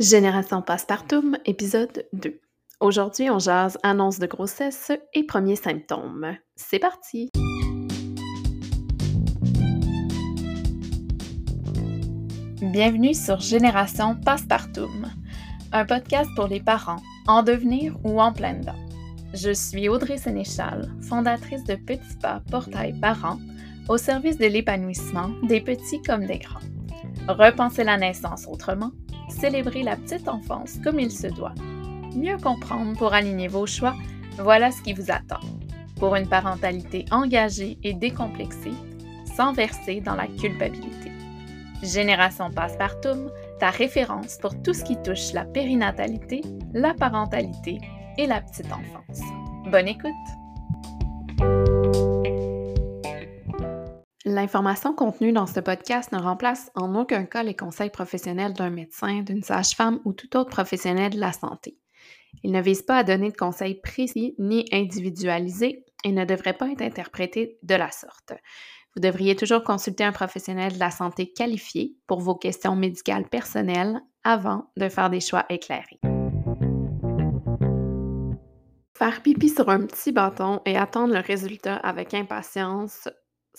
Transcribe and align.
Génération 0.00 0.62
Passepartout, 0.62 1.34
épisode 1.44 2.06
2. 2.14 2.40
Aujourd'hui, 2.80 3.28
on 3.28 3.38
jase 3.38 3.76
annonce 3.82 4.18
de 4.18 4.26
grossesse 4.26 4.90
et 5.12 5.24
premiers 5.24 5.56
symptômes. 5.56 6.38
C'est 6.56 6.78
parti! 6.78 7.28
Bienvenue 12.62 13.12
sur 13.12 13.40
Génération 13.40 14.16
Passepartout, 14.16 14.88
un 15.70 15.84
podcast 15.84 16.30
pour 16.34 16.46
les 16.46 16.60
parents 16.60 17.02
en 17.26 17.42
devenir 17.42 17.94
ou 18.02 18.22
en 18.22 18.32
pleine 18.32 18.62
dents. 18.62 18.86
Je 19.34 19.52
suis 19.52 19.90
Audrey 19.90 20.16
Sénéchal, 20.16 20.90
fondatrice 21.02 21.64
de 21.64 21.74
Petits 21.74 22.16
Pas 22.22 22.40
Portail 22.50 22.98
Parents, 23.02 23.38
au 23.90 23.98
service 23.98 24.38
de 24.38 24.46
l'épanouissement 24.46 25.28
des 25.42 25.60
petits 25.60 26.00
comme 26.00 26.24
des 26.24 26.38
grands. 26.38 26.60
Repenser 27.28 27.84
la 27.84 27.98
naissance 27.98 28.46
autrement 28.48 28.92
célébrer 29.30 29.82
la 29.82 29.96
petite 29.96 30.28
enfance 30.28 30.78
comme 30.82 31.00
il 31.00 31.10
se 31.10 31.26
doit. 31.26 31.54
Mieux 32.14 32.36
comprendre 32.38 32.96
pour 32.98 33.14
aligner 33.14 33.48
vos 33.48 33.66
choix, 33.66 33.94
voilà 34.38 34.70
ce 34.70 34.82
qui 34.82 34.92
vous 34.92 35.10
attend. 35.10 35.40
Pour 35.96 36.16
une 36.16 36.28
parentalité 36.28 37.04
engagée 37.10 37.78
et 37.82 37.94
décomplexée, 37.94 38.72
sans 39.36 39.52
verser 39.52 40.00
dans 40.00 40.14
la 40.14 40.26
culpabilité. 40.26 41.12
Génération 41.82 42.50
Passepartout, 42.50 43.30
ta 43.58 43.70
référence 43.70 44.38
pour 44.40 44.60
tout 44.62 44.74
ce 44.74 44.84
qui 44.84 44.96
touche 45.02 45.32
la 45.32 45.44
périnatalité, 45.44 46.42
la 46.72 46.94
parentalité 46.94 47.78
et 48.18 48.26
la 48.26 48.40
petite 48.40 48.66
enfance. 48.66 49.20
Bonne 49.70 49.88
écoute! 49.88 51.69
L'information 54.26 54.92
contenue 54.92 55.32
dans 55.32 55.46
ce 55.46 55.60
podcast 55.60 56.12
ne 56.12 56.18
remplace 56.18 56.70
en 56.74 56.94
aucun 56.94 57.24
cas 57.24 57.42
les 57.42 57.56
conseils 57.56 57.88
professionnels 57.88 58.52
d'un 58.52 58.68
médecin, 58.68 59.22
d'une 59.22 59.42
sage-femme 59.42 59.98
ou 60.04 60.12
tout 60.12 60.36
autre 60.36 60.50
professionnel 60.50 61.12
de 61.12 61.18
la 61.18 61.32
santé. 61.32 61.78
Il 62.42 62.52
ne 62.52 62.60
vise 62.60 62.82
pas 62.82 62.98
à 62.98 63.02
donner 63.02 63.30
de 63.30 63.36
conseils 63.36 63.80
précis 63.80 64.34
ni 64.38 64.66
individualisés 64.72 65.86
et 66.04 66.12
ne 66.12 66.26
devrait 66.26 66.52
pas 66.52 66.68
être 66.68 66.82
interprété 66.82 67.58
de 67.62 67.74
la 67.74 67.90
sorte. 67.90 68.34
Vous 68.94 69.00
devriez 69.00 69.36
toujours 69.36 69.64
consulter 69.64 70.04
un 70.04 70.12
professionnel 70.12 70.74
de 70.74 70.78
la 70.78 70.90
santé 70.90 71.32
qualifié 71.32 71.96
pour 72.06 72.20
vos 72.20 72.34
questions 72.34 72.76
médicales 72.76 73.26
personnelles 73.26 74.02
avant 74.22 74.70
de 74.76 74.90
faire 74.90 75.08
des 75.08 75.20
choix 75.20 75.46
éclairés. 75.48 76.00
Faire 79.00 79.22
pipi 79.22 79.48
sur 79.48 79.70
un 79.70 79.86
petit 79.86 80.12
bâton 80.12 80.60
et 80.66 80.76
attendre 80.76 81.14
le 81.14 81.20
résultat 81.20 81.76
avec 81.76 82.12
impatience, 82.12 83.08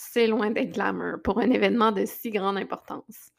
c'est 0.03 0.25
loin 0.25 0.49
d'être 0.49 0.71
glamour 0.71 1.21
pour 1.23 1.39
un 1.39 1.51
événement 1.51 1.91
de 1.91 2.05
si 2.05 2.31
grande 2.31 2.57
importance. 2.57 3.29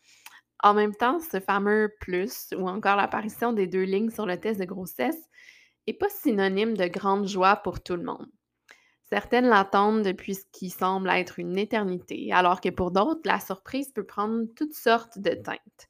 En 0.63 0.75
même 0.75 0.95
temps, 0.95 1.19
ce 1.19 1.41
fameux 1.41 1.93
plus 2.01 2.55
ou 2.57 2.69
encore 2.69 2.95
l'apparition 2.95 3.53
des 3.53 3.67
deux 3.67 3.83
lignes 3.83 4.11
sur 4.11 4.27
le 4.27 4.39
test 4.39 4.61
de 4.61 4.65
grossesse 4.65 5.29
n'est 5.87 5.95
pas 5.95 6.09
synonyme 6.09 6.77
de 6.77 6.87
grande 6.87 7.27
joie 7.27 7.57
pour 7.57 7.83
tout 7.83 7.97
le 7.97 8.05
monde. 8.05 8.29
Certaines 9.11 9.49
l'attendent 9.49 10.05
depuis 10.05 10.37
ce 10.37 10.45
qui 10.53 10.71
semble 10.71 11.11
être 11.11 11.41
une 11.41 11.59
éternité, 11.59 12.33
alors 12.33 12.61
que 12.61 12.71
pour 12.71 12.93
d'autres, 12.93 13.21
la 13.25 13.41
surprise 13.41 13.91
peut 13.93 14.07
prendre 14.07 14.45
toutes 14.57 14.75
sortes 14.75 15.19
de 15.19 15.31
teintes. 15.31 15.89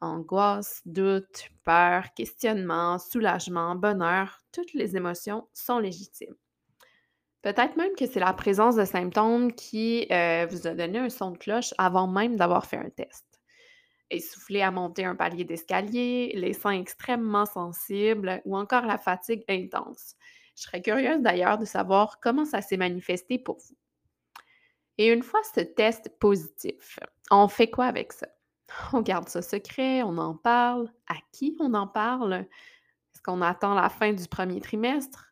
Angoisse, 0.00 0.82
doute, 0.84 1.48
peur, 1.64 2.12
questionnement, 2.14 2.98
soulagement, 2.98 3.76
bonheur, 3.76 4.40
toutes 4.52 4.74
les 4.74 4.96
émotions 4.96 5.48
sont 5.54 5.78
légitimes. 5.78 6.34
Peut-être 7.42 7.76
même 7.76 7.94
que 7.96 8.06
c'est 8.06 8.20
la 8.20 8.32
présence 8.32 8.74
de 8.74 8.84
symptômes 8.84 9.52
qui 9.52 10.06
euh, 10.10 10.46
vous 10.50 10.66
a 10.66 10.74
donné 10.74 10.98
un 10.98 11.08
son 11.08 11.30
de 11.30 11.38
cloche 11.38 11.72
avant 11.78 12.08
même 12.08 12.36
d'avoir 12.36 12.66
fait 12.66 12.78
un 12.78 12.90
test. 12.90 13.24
Essoufflé 14.10 14.62
à 14.62 14.70
monter 14.70 15.04
un 15.04 15.14
palier 15.14 15.44
d'escalier, 15.44 16.32
les 16.34 16.52
seins 16.52 16.80
extrêmement 16.80 17.46
sensibles 17.46 18.40
ou 18.44 18.56
encore 18.56 18.86
la 18.86 18.98
fatigue 18.98 19.44
intense. 19.48 20.16
Je 20.56 20.62
serais 20.62 20.82
curieuse 20.82 21.20
d'ailleurs 21.20 21.58
de 21.58 21.64
savoir 21.64 22.18
comment 22.20 22.44
ça 22.44 22.60
s'est 22.60 22.76
manifesté 22.76 23.38
pour 23.38 23.58
vous. 23.58 23.76
Et 24.96 25.12
une 25.12 25.22
fois 25.22 25.40
ce 25.54 25.60
test 25.60 26.10
positif, 26.18 26.98
on 27.30 27.46
fait 27.46 27.70
quoi 27.70 27.84
avec 27.86 28.12
ça? 28.12 28.26
On 28.92 29.00
garde 29.00 29.28
ça 29.28 29.42
secret, 29.42 30.02
on 30.02 30.18
en 30.18 30.34
parle? 30.34 30.92
À 31.06 31.14
qui 31.32 31.56
on 31.60 31.72
en 31.74 31.86
parle? 31.86 32.32
Est-ce 32.34 33.22
qu'on 33.22 33.42
attend 33.42 33.74
la 33.74 33.88
fin 33.88 34.12
du 34.12 34.26
premier 34.26 34.60
trimestre? 34.60 35.27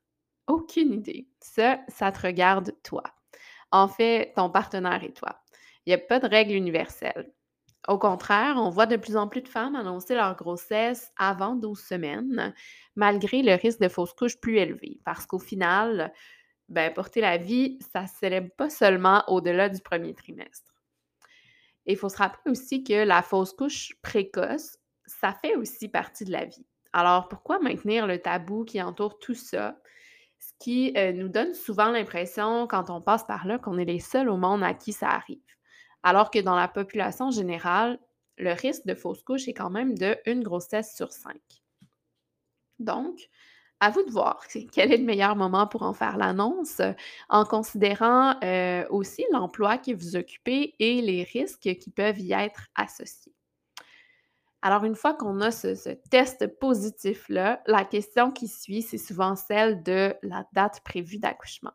Aucune 0.47 0.93
idée. 0.93 1.29
Ça, 1.41 1.81
ça 1.89 2.12
te 2.12 2.27
regarde 2.27 2.73
toi. 2.83 3.03
En 3.71 3.89
fait, 3.89 4.33
ton 4.37 4.51
partenaire 4.51 5.03
et 5.03 5.12
toi. 5.12 5.43
Il 5.84 5.91
n'y 5.91 5.95
a 5.95 5.99
pas 5.99 6.21
de 6.21 6.29
règle 6.29 6.53
universelle. 6.55 7.33
Au 7.89 7.99
contraire, 7.99 8.57
on 8.57 8.71
voit 8.71 8.87
de 8.87 8.97
plus 8.97 9.17
en 9.17 9.29
plus 9.29 9.43
de 9.43 9.49
femmes 9.49 9.77
annoncer 9.77 10.15
leur 10.15 10.34
grossesse 10.37 11.12
avant 11.17 11.55
12 11.55 11.79
semaines, 11.79 12.53
malgré 12.97 13.43
le 13.43 13.55
risque 13.55 13.81
de 13.81 13.89
fausse 13.89 14.12
couche 14.12 14.41
plus 14.41 14.59
élevé. 14.59 14.99
Parce 15.05 15.25
qu'au 15.27 15.39
final, 15.39 16.12
ben, 16.69 16.93
porter 16.93 17.21
la 17.21 17.37
vie, 17.37 17.78
ça 17.93 18.03
ne 18.03 18.07
se 18.09 18.15
célèbre 18.15 18.51
pas 18.57 18.71
seulement 18.71 19.23
au-delà 19.28 19.69
du 19.69 19.81
premier 19.81 20.15
trimestre. 20.15 20.75
Il 21.87 21.97
faut 21.97 22.09
se 22.09 22.17
rappeler 22.17 22.51
aussi 22.51 22.83
que 22.83 23.05
la 23.05 23.23
fausse 23.23 23.53
couche 23.53 23.95
précoce, 24.03 24.77
ça 25.07 25.33
fait 25.41 25.55
aussi 25.55 25.89
partie 25.89 26.25
de 26.25 26.33
la 26.33 26.45
vie. 26.45 26.67
Alors, 26.93 27.28
pourquoi 27.28 27.61
maintenir 27.61 28.09
le 28.09 28.19
tabou 28.19 28.65
qui 28.65 28.83
entoure 28.83 29.21
tout 29.21 29.34
ça? 29.34 29.78
Ce 30.38 30.52
qui 30.58 30.92
euh, 30.97 31.12
nous 31.12 31.28
donne 31.28 31.54
souvent 31.54 31.91
l'impression, 31.91 32.66
quand 32.66 32.91
on 32.91 33.00
passe 33.00 33.24
par 33.24 33.47
là, 33.47 33.58
qu'on 33.58 33.78
est 33.78 33.84
les 33.84 34.00
seuls 34.00 34.28
au 34.28 34.36
monde 34.36 34.62
à 34.62 34.74
qui 34.74 34.92
ça 34.92 35.08
arrive. 35.08 35.41
Alors 36.02 36.30
que 36.30 36.38
dans 36.38 36.56
la 36.56 36.69
population 36.69 37.30
générale, 37.30 37.98
le 38.38 38.52
risque 38.52 38.86
de 38.86 38.94
fausse 38.94 39.22
couche 39.22 39.48
est 39.48 39.54
quand 39.54 39.70
même 39.70 39.97
de 39.97 40.16
une 40.26 40.42
grossesse 40.42 40.94
sur 40.94 41.12
cinq. 41.12 41.41
Donc, 42.78 43.19
à 43.80 43.91
vous 43.91 44.02
de 44.02 44.10
voir 44.10 44.44
quel 44.72 44.92
est 44.92 44.98
le 44.98 45.04
meilleur 45.04 45.36
moment 45.36 45.66
pour 45.66 45.82
en 45.82 45.92
faire 45.92 46.16
l'annonce, 46.16 46.80
en 47.28 47.44
considérant 47.44 48.38
euh, 48.42 48.86
aussi 48.91 49.24
l'emploi 49.32 49.78
que 49.78 49.92
vous 49.92 50.16
occupez 50.16 50.74
et 50.78 51.00
les 51.03 51.22
risques 51.22 51.76
qui 51.78 51.91
peuvent 51.91 52.20
y 52.20 52.32
être 52.32 52.68
associés. 52.74 53.35
Alors, 54.62 54.84
une 54.84 54.94
fois 54.94 55.15
qu'on 55.15 55.41
a 55.41 55.50
ce, 55.50 55.93
test 56.11 56.47
positif-là, 56.59 57.62
la 57.67 57.84
question 57.84 58.31
qui 58.31 58.49
suit, 58.49 58.83
c'est 58.83 58.99
souvent 58.99 59.37
celle 59.37 59.83
de 59.83 60.15
la 60.22 60.47
date 60.53 60.81
prévue 60.84 61.19
d'accouchement. 61.19 61.72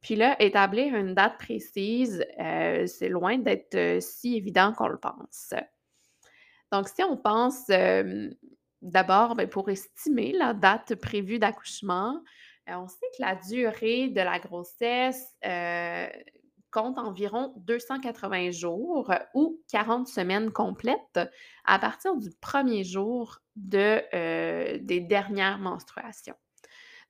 Puis 0.00 0.16
là, 0.16 0.36
établir 0.40 0.94
une 0.94 1.14
date 1.14 1.38
précise, 1.38 2.24
euh, 2.40 2.86
c'est 2.86 3.08
loin 3.08 3.38
d'être 3.38 3.74
euh, 3.76 4.00
si 4.00 4.36
évident 4.36 4.72
qu'on 4.72 4.88
le 4.88 4.98
pense. 4.98 5.54
Donc, 6.72 6.88
si 6.88 7.02
on 7.04 7.16
pense 7.16 7.68
euh, 7.70 8.28
d'abord, 8.82 9.36
ben, 9.36 9.48
pour 9.48 9.70
estimer 9.70 10.32
la 10.32 10.54
date 10.54 10.96
prévue 10.96 11.38
d'accouchement, 11.38 12.20
on 12.66 12.88
sait 12.88 13.06
que 13.16 13.22
la 13.22 13.36
durée 13.36 14.08
de 14.08 14.20
la 14.20 14.38
grossesse 14.38 15.34
compte 16.72 16.98
environ 16.98 17.52
280 17.58 18.50
jours 18.50 19.12
ou 19.34 19.60
40 19.70 20.08
semaines 20.08 20.50
complètes 20.50 21.20
à 21.64 21.78
partir 21.78 22.16
du 22.16 22.30
premier 22.40 22.82
jour 22.82 23.38
de, 23.54 24.00
euh, 24.14 24.78
des 24.80 25.00
dernières 25.00 25.58
menstruations. 25.58 26.34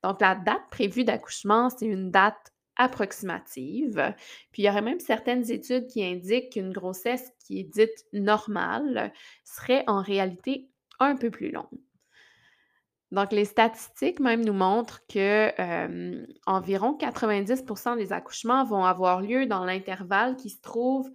Donc, 0.02 0.20
la 0.20 0.34
date 0.34 0.68
prévue 0.70 1.04
d'accouchement, 1.04 1.70
c'est 1.70 1.86
une 1.86 2.10
date 2.10 2.52
approximative. 2.76 4.14
Puis, 4.50 4.62
il 4.62 4.66
y 4.66 4.68
aurait 4.68 4.82
même 4.82 5.00
certaines 5.00 5.50
études 5.50 5.86
qui 5.86 6.04
indiquent 6.04 6.52
qu'une 6.52 6.72
grossesse 6.72 7.30
qui 7.46 7.60
est 7.60 7.64
dite 7.64 8.06
normale 8.12 9.12
serait 9.44 9.84
en 9.86 10.02
réalité 10.02 10.68
un 10.98 11.16
peu 11.16 11.30
plus 11.30 11.50
longue. 11.50 11.80
Donc, 13.12 13.30
les 13.30 13.44
statistiques 13.44 14.20
même 14.20 14.42
nous 14.44 14.54
montrent 14.54 15.06
que 15.06 15.52
environ 16.46 16.96
90% 16.98 17.96
des 17.96 18.12
accouchements 18.12 18.64
vont 18.64 18.84
avoir 18.84 19.20
lieu 19.20 19.46
dans 19.46 19.64
l'intervalle 19.64 20.34
qui 20.36 20.48
se 20.48 20.60
trouve 20.62 21.10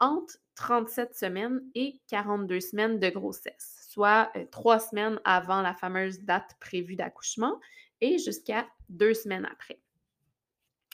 entre 0.00 0.34
37 0.56 1.14
semaines 1.14 1.62
et 1.76 2.00
42 2.08 2.60
semaines 2.60 2.98
de 2.98 3.08
grossesse, 3.08 3.86
soit 3.88 4.32
trois 4.50 4.80
semaines 4.80 5.20
avant 5.24 5.62
la 5.62 5.72
fameuse 5.72 6.18
date 6.20 6.56
prévue 6.58 6.96
d'accouchement 6.96 7.60
et 8.00 8.18
jusqu'à 8.18 8.66
deux 8.88 9.14
semaines 9.14 9.48
après. 9.50 9.80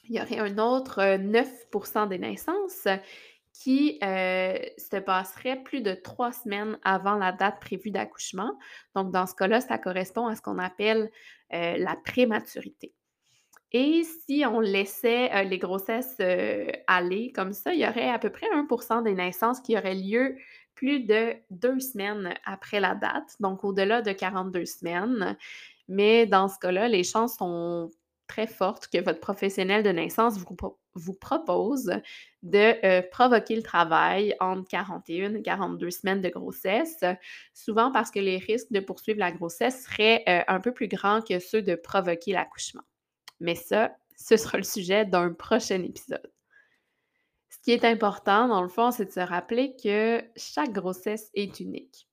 Il 0.05 0.17
y 0.17 0.21
aurait 0.21 0.39
un 0.39 0.59
autre 0.59 1.01
9% 1.01 2.09
des 2.09 2.19
naissances 2.19 2.87
qui 3.63 3.99
euh, 4.03 4.59
se 4.77 4.97
passerait 4.97 5.63
plus 5.63 5.81
de 5.81 5.95
trois 5.95 6.33
semaines 6.33 6.79
avant 6.83 7.17
la 7.17 7.33
date 7.33 7.59
prévue 7.61 7.91
d'accouchement. 7.91 8.59
Donc, 8.95 9.11
dans 9.13 9.27
ce 9.27 9.35
cas-là, 9.35 9.61
ça 9.61 9.79
correspond 9.79 10.27
à 10.27 10.37
ce 10.37 10.43
qu'on 10.43 10.59
appelle 10.59 11.11
euh, 11.55 11.77
la 11.79 11.97
prématurité. 12.05 12.93
Et 13.73 14.05
si 14.05 14.45
on 14.47 14.61
laissait 14.61 15.33
euh, 15.33 15.43
les 15.43 15.59
grossesses 15.59 16.21
aller 16.87 17.33
comme 17.33 17.53
ça, 17.53 17.73
il 17.73 17.81
y 17.81 17.89
aurait 17.89 18.11
à 18.11 18.19
peu 18.19 18.31
près 18.31 18.47
1% 18.47 19.03
des 19.03 19.15
naissances 19.15 19.61
qui 19.61 19.77
auraient 19.77 19.95
lieu 19.95 20.37
plus 20.75 21.01
de 21.01 21.35
deux 21.51 21.81
semaines 21.81 22.35
après 22.45 22.81
la 22.81 22.95
date, 22.95 23.37
donc 23.41 23.65
au-delà 23.65 24.03
de 24.03 24.13
42 24.13 24.67
semaines. 24.67 25.37
Mais 25.89 26.27
dans 26.27 26.49
ce 26.49 26.59
cas-là, 26.59 26.89
les 26.89 27.05
chances 27.05 27.37
sont 27.39 27.91
très 28.27 28.47
forte 28.47 28.89
que 28.89 29.03
votre 29.03 29.21
professionnel 29.21 29.83
de 29.83 29.91
naissance 29.91 30.39
vous, 30.95 31.15
propose 31.15 31.93
de 32.43 32.85
euh, 32.85 33.03
provoquer 33.11 33.57
le 33.57 33.63
travail 33.63 34.35
entre 34.41 34.69
41 34.69 35.35
et 35.35 35.43
42 35.43 35.91
semaines 35.91 36.23
de 36.23 36.29
grossesse, 36.29 37.05
souvent 37.55 37.93
parce 37.93 38.11
que 38.11 38.19
les 38.19 38.39
risques 38.39 38.73
de 38.73 38.81
poursuivre 38.81 39.19
la 39.19 39.33
grossesse 39.33 39.85
seraient 39.85 40.25
euh, 40.29 40.43
un 40.49 40.61
peu 40.61 40.73
plus 40.73 40.89
grands 40.89 41.21
que 41.21 41.39
ceux 41.39 41.63
de 41.63 41.75
provoquer 41.75 42.33
l'accouchement. 42.33 42.83
Mais 43.41 43.55
ça, 43.55 43.97
ce 44.17 44.37
sera 44.37 44.59
le 44.59 44.65
sujet 44.65 45.05
d'un 45.05 45.33
prochain 45.33 45.83
épisode. 45.83 46.33
Ce 47.51 47.59
qui 47.63 47.73
est 47.73 47.85
important, 47.85 48.49
dans 48.49 48.63
le 48.63 48.69
fond, 48.69 48.91
c'est 48.91 49.07
de 49.07 49.11
se 49.11 49.21
rappeler 49.21 49.77
que 49.83 50.23
chaque 50.37 50.73
grossesse 50.73 51.31
est 51.35 51.61
unique. 51.61 52.06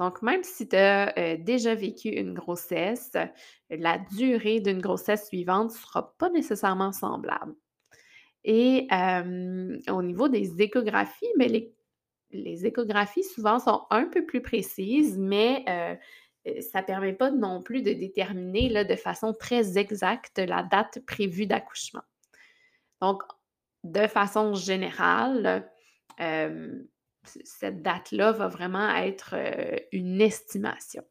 Donc, 0.00 0.22
même 0.22 0.44
si 0.44 0.68
tu 0.68 0.76
as 0.76 1.18
euh, 1.18 1.36
déjà 1.36 1.74
vécu 1.74 2.08
une 2.08 2.32
grossesse, 2.32 3.12
la 3.70 3.98
durée 3.98 4.60
d'une 4.60 4.80
grossesse 4.80 5.26
suivante 5.26 5.70
ne 5.70 5.76
sera 5.76 6.16
pas 6.18 6.30
nécessairement 6.30 6.92
semblable. 6.92 7.54
Et 8.44 8.86
au 9.90 10.02
niveau 10.02 10.28
des 10.28 10.62
échographies, 10.62 11.26
mais 11.36 11.48
les, 12.30 12.66
échographies 12.66 13.24
souvent 13.24 13.58
sont 13.58 13.82
un 13.90 14.06
peu 14.06 14.24
plus 14.24 14.40
précises, 14.40 15.18
mais 15.18 15.64
ça 16.60 16.80
ne 16.80 16.86
permet 16.86 17.12
pas 17.12 17.30
non 17.30 17.60
plus 17.60 17.82
de 17.82 17.92
déterminer 17.92 18.84
de 18.84 18.96
façon 18.96 19.34
très 19.34 19.76
exacte 19.76 20.38
la 20.38 20.62
date 20.62 21.00
prévue 21.04 21.46
d'accouchement. 21.46 22.02
Donc, 23.02 23.22
de 23.84 24.06
façon 24.06 24.54
générale, 24.54 25.68
cette 27.44 27.82
date-là 27.82 28.32
va 28.32 28.48
vraiment 28.48 28.94
être 28.96 29.34
une 29.92 30.20
estimation. 30.20 31.04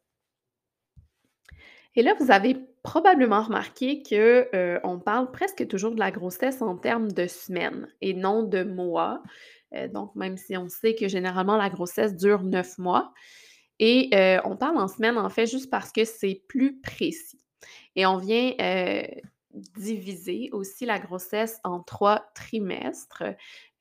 Et 1.94 2.02
là, 2.02 2.14
vous 2.20 2.30
avez 2.30 2.56
probablement 2.82 3.42
remarqué 3.42 4.02
qu'on 4.02 4.80
on 4.84 4.98
parle 5.00 5.30
presque 5.32 5.66
toujours 5.66 5.92
de 5.92 5.98
la 5.98 6.10
grossesse 6.10 6.62
en 6.62 6.76
termes 6.76 7.10
de 7.10 7.26
semaines 7.26 7.88
et 8.00 8.14
non 8.14 8.42
de 8.42 8.62
mois. 8.62 9.22
donc, 9.92 10.14
même 10.14 10.36
si 10.36 10.56
on 10.56 10.68
sait 10.68 10.94
que 10.94 11.08
généralement 11.08 11.56
la 11.56 11.70
grossesse 11.70 12.14
dure 12.14 12.42
neuf 12.42 12.78
mois. 12.78 13.12
Et 13.78 14.10
on 14.44 14.56
parle 14.56 14.78
en 14.78 14.88
semaines, 14.88 15.18
en 15.18 15.28
fait, 15.28 15.46
juste 15.46 15.70
parce 15.70 15.92
que 15.92 16.04
c'est 16.04 16.42
plus 16.48 16.80
précis. 16.80 17.40
Et 17.96 18.06
on 18.06 18.16
vient 18.16 18.52
diviser 19.76 20.50
aussi 20.52 20.86
la 20.86 20.98
grossesse 20.98 21.60
en 21.64 21.80
trois 21.80 22.30
trimestres. 22.34 23.22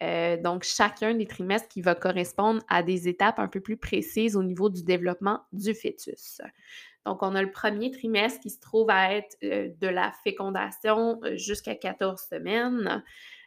donc, 0.02 0.64
chacun 0.64 1.14
des 1.16 1.26
trimestres 1.26 1.68
qui 1.68 1.82
va 1.82 1.96
correspondre 1.96 2.62
à 2.70 2.84
des 2.84 3.08
étapes 3.08 3.40
un 3.40 3.48
peu 3.48 3.62
plus 3.62 3.78
précises 3.78 4.36
au 4.36 4.44
niveau 4.44 4.70
du 4.70 4.84
développement 4.84 5.42
du 5.54 5.74
fœtus. 5.74 6.42
Donc, 7.06 7.24
on 7.24 7.36
a 7.36 7.42
le 7.42 7.52
premier 7.52 7.92
trimestre 7.92 8.42
qui 8.42 8.50
se 8.50 8.60
trouve 8.60 8.90
à 8.90 9.14
être 9.14 9.38
de 9.42 9.88
la 9.88 10.12
fécondation 10.24 11.20
jusqu'à 11.36 11.76
14 11.76 12.22
semaines. 12.30 13.04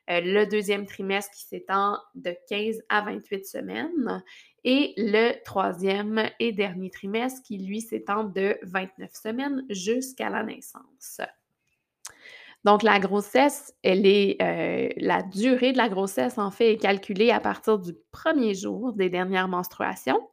le 0.08 0.44
deuxième 0.46 0.86
trimestre 0.86 1.30
qui 1.32 1.44
s'étend 1.44 1.98
de 2.14 2.34
15 2.48 2.82
à 2.88 3.02
28 3.02 3.44
semaines. 3.44 4.22
Et 4.64 4.92
le 4.96 5.42
troisième 5.42 6.28
et 6.38 6.52
dernier 6.52 6.90
trimestre 6.90 7.42
qui, 7.42 7.58
lui, 7.58 7.80
s'étend 7.80 8.24
de 8.24 8.58
29 8.62 9.10
semaines 9.14 9.64
jusqu'à 9.70 10.28
la 10.28 10.42
naissance. 10.42 11.20
Donc, 12.64 12.82
la 12.82 12.98
grossesse, 12.98 13.74
elle 13.82 14.06
est, 14.06 14.36
euh, 14.42 14.88
la 14.98 15.22
durée 15.22 15.72
de 15.72 15.78
la 15.78 15.88
grossesse, 15.88 16.36
en 16.38 16.50
fait, 16.50 16.74
est 16.74 16.76
calculée 16.76 17.30
à 17.30 17.40
partir 17.40 17.78
du 17.78 17.92
premier 18.12 18.54
jour 18.54 18.92
des 18.92 19.08
dernières 19.08 19.48
menstruations. 19.48 20.28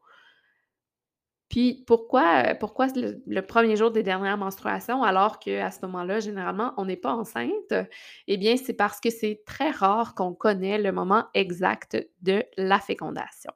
Puis, 1.49 1.85
pourquoi, 1.87 2.55
pourquoi 2.55 2.87
le, 2.95 3.41
premier 3.41 3.77
jour 3.77 3.91
des 3.91 4.03
dernières 4.03 4.37
menstruations, 4.37 5.03
alors 5.03 5.39
qu'à 5.39 5.71
ce 5.71 5.79
moment-là, 5.85 6.19
généralement, 6.19 6.73
on 6.75 6.83
n'est 6.83 6.97
pas 6.97 7.13
enceinte? 7.13 7.73
Eh 8.27 8.37
bien, 8.37 8.57
c'est 8.57 8.73
parce 8.73 8.99
que 8.99 9.09
c'est 9.09 9.43
très 9.45 9.71
rare 9.71 10.13
qu'on 10.13 10.33
connaît 10.33 10.77
le 10.77 10.91
moment 10.91 11.25
exact 11.33 11.97
de 12.21 12.43
la 12.57 12.79
fécondation. 12.79 13.51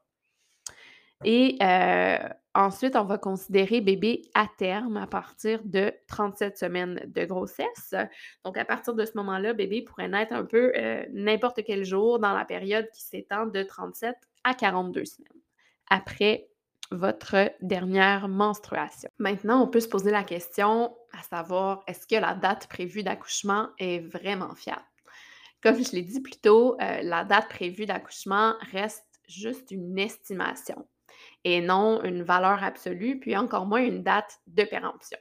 Et 1.26 1.58
euh, 1.62 2.18
ensuite, 2.54 2.96
on 2.96 3.04
va 3.04 3.18
considérer 3.18 3.82
bébé 3.82 4.24
à 4.34 4.48
terme 4.58 4.98
à 4.98 5.08
partir 5.08 5.62
de 5.64 5.94
37 6.08 6.58
semaines 6.58 7.02
de 7.06 7.26
grossesse. 7.26 7.96
Donc, 8.44 8.58
à 8.58 8.66
partir 8.66 8.94
de 8.94 9.06
ce 9.06 9.12
moment-là, 9.16 9.54
bébé 9.54 9.82
pourrait 9.82 10.08
naître 10.08 10.34
un 10.34 10.46
peu 10.46 10.72
euh, 10.76 11.06
n'importe 11.12 11.64
quel 11.64 11.84
jour 11.84 12.20
dans 12.20 12.34
la 12.34 12.46
période 12.46 12.90
qui 12.94 13.02
s'étend 13.02 13.46
de 13.46 13.64
37 13.64 14.16
à 14.44 14.54
42 14.54 15.06
semaines 15.06 15.30
après 15.90 16.48
votre 16.92 17.52
dernière 17.62 18.28
menstruation. 18.28 19.10
Maintenant, 19.18 19.64
on 19.64 19.68
peut 19.68 19.80
se 19.80 19.88
poser 19.88 20.12
la 20.12 20.24
question 20.24 20.96
à 21.14 21.24
savoir, 21.24 21.84
est-ce 21.88 22.06
que 22.06 22.16
la 22.16 22.34
date 22.36 22.68
prévue 22.68 23.04
d'accouchement 23.04 23.70
est 23.78 24.00
vraiment 24.00 24.56
fiable? 24.56 24.84
Comme 25.62 25.84
je 25.84 25.92
l'ai 25.92 26.02
dit 26.02 26.22
plus 26.22 26.38
tôt, 26.38 26.76
euh, 26.82 27.02
la 27.04 27.24
date 27.24 27.50
prévue 27.50 27.86
d'accouchement 27.86 28.56
reste 28.72 29.06
juste 29.28 29.72
une 29.72 29.98
estimation 30.00 30.88
et 31.44 31.62
non 31.62 32.04
une 32.04 32.24
valeur 32.24 32.64
absolue, 32.64 33.20
puis 33.20 33.36
encore 33.36 33.66
moins 33.66 33.84
une 33.84 34.04
date 34.04 34.40
de 34.48 34.64
péremption. 34.64 35.18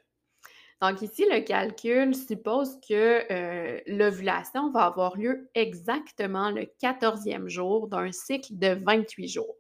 Donc 0.81 1.03
ici, 1.03 1.27
le 1.31 1.41
calcul 1.41 2.15
suppose 2.15 2.79
que 2.89 3.31
euh, 3.31 3.81
l'ovulation 3.87 4.71
va 4.71 4.87
avoir 4.87 5.17
lieu 5.17 5.51
exactement 5.55 6.51
le 6.51 6.67
14e 6.83 7.49
jour 7.49 7.89
d'un 7.89 8.13
cycle 8.13 8.57
de 8.57 8.79
28 8.83 9.29
jours. 9.29 9.57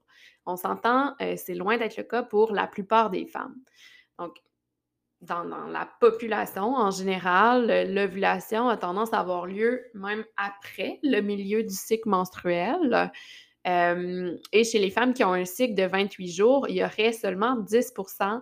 On 0.47 0.57
s'entend, 0.57 1.15
euh, 1.21 1.35
c'est 1.37 1.55
loin 1.55 1.77
d'être 1.77 1.99
le 1.99 2.05
cas 2.05 2.23
pour 2.23 2.53
la 2.53 2.67
plupart 2.67 3.11
des 3.11 3.27
femmes. 3.27 3.57
Donc, 4.19 4.39
dans, 5.21 5.45
la 5.45 5.87
population 6.01 6.75
en 6.75 6.91
général, 6.91 7.93
l'ovulation 7.93 8.71
a 8.71 8.79
tendance 8.79 9.13
à 9.13 9.21
avoir 9.21 9.45
lieu 9.45 9.85
même 9.93 10.25
après 10.39 10.99
le 11.03 11.21
milieu 11.21 11.63
du 11.63 11.75
cycle 11.75 12.09
menstruel 12.09 13.13
et 13.67 14.65
chez 14.65 14.79
les 14.79 14.91
femmes 14.91 15.15
qui 15.15 15.25
ont 15.25 15.33
un 15.33 15.45
cycle 15.45 15.75
de 15.75 15.85
28 15.85 16.29
jours, 16.33 16.67
il 16.69 16.77
y 16.77 16.85
aurait 16.85 17.13
seulement 17.13 17.57
10% 17.61 18.41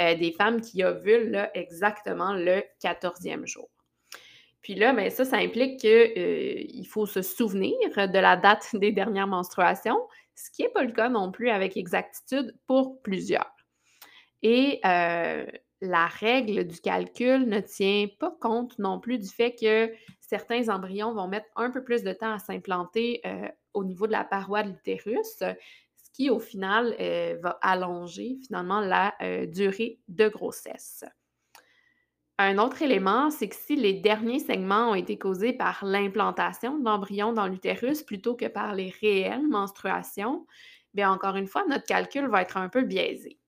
euh, 0.00 0.14
des 0.14 0.32
femmes 0.32 0.62
qui 0.62 0.82
ovulent 0.82 1.50
exactement 1.52 2.32
le 2.32 2.62
14e 2.82 3.46
jour. 3.46 3.68
Puis 4.62 4.74
là, 4.74 4.94
bien, 4.94 5.10
ça, 5.10 5.26
ça 5.26 5.36
implique 5.36 5.80
qu'il 5.80 5.90
euh, 5.90 6.84
faut 6.88 7.04
se 7.04 7.20
souvenir 7.20 7.76
de 7.96 8.18
la 8.18 8.36
date 8.36 8.68
des 8.74 8.92
dernières 8.92 9.26
menstruations, 9.26 10.00
ce 10.34 10.50
qui 10.50 10.62
n'est 10.62 10.70
pas 10.70 10.84
le 10.84 10.92
cas 10.92 11.10
non 11.10 11.30
plus 11.30 11.50
avec 11.50 11.76
exactitude 11.76 12.56
pour 12.66 13.02
plusieurs. 13.02 13.54
Et 14.42 14.80
euh, 14.86 15.44
la 15.82 16.06
règle 16.06 16.66
du 16.66 16.80
calcul 16.80 17.46
ne 17.46 17.60
tient 17.60 18.06
pas 18.18 18.34
compte 18.40 18.78
non 18.78 19.00
plus 19.00 19.18
du 19.18 19.28
fait 19.28 19.54
que 19.54 19.92
certains 20.20 20.70
embryons 20.70 21.12
vont 21.12 21.28
mettre 21.28 21.48
un 21.56 21.70
peu 21.70 21.84
plus 21.84 22.02
de 22.02 22.12
temps 22.12 22.32
à 22.32 22.38
s'implanter 22.38 23.20
au 23.74 23.84
niveau 23.84 24.06
de 24.06 24.12
la 24.12 24.24
paroi 24.24 24.62
de 24.62 24.70
l'utérus, 24.70 25.26
ce 25.38 26.10
qui, 26.12 26.30
au 26.30 26.38
final, 26.38 26.96
euh, 27.00 27.38
va 27.42 27.58
allonger 27.62 28.38
finalement 28.46 28.80
la 28.80 29.14
euh, 29.22 29.46
durée 29.46 30.00
de 30.08 30.28
grossesse. 30.28 31.04
Un 32.38 32.56
autre 32.56 32.80
élément, 32.80 33.30
c'est 33.30 33.50
que 33.50 33.54
si 33.54 33.76
les 33.76 33.92
derniers 33.92 34.38
segments 34.38 34.92
ont 34.92 34.94
été 34.94 35.18
causés 35.18 35.52
par 35.52 35.84
l'implantation 35.84 36.78
de 36.78 36.84
l'embryon 36.84 37.34
dans 37.34 37.46
l'utérus 37.46 38.02
plutôt 38.02 38.34
que 38.34 38.46
par 38.46 38.74
les 38.74 38.94
réelles 39.00 39.46
menstruations, 39.46 40.46
bien 40.94 41.12
encore 41.12 41.36
une 41.36 41.46
fois, 41.46 41.66
notre 41.68 41.84
calcul 41.84 42.28
va 42.28 42.40
être 42.40 42.56
un 42.56 42.70
peu 42.70 42.82
biaisé. 42.82 43.38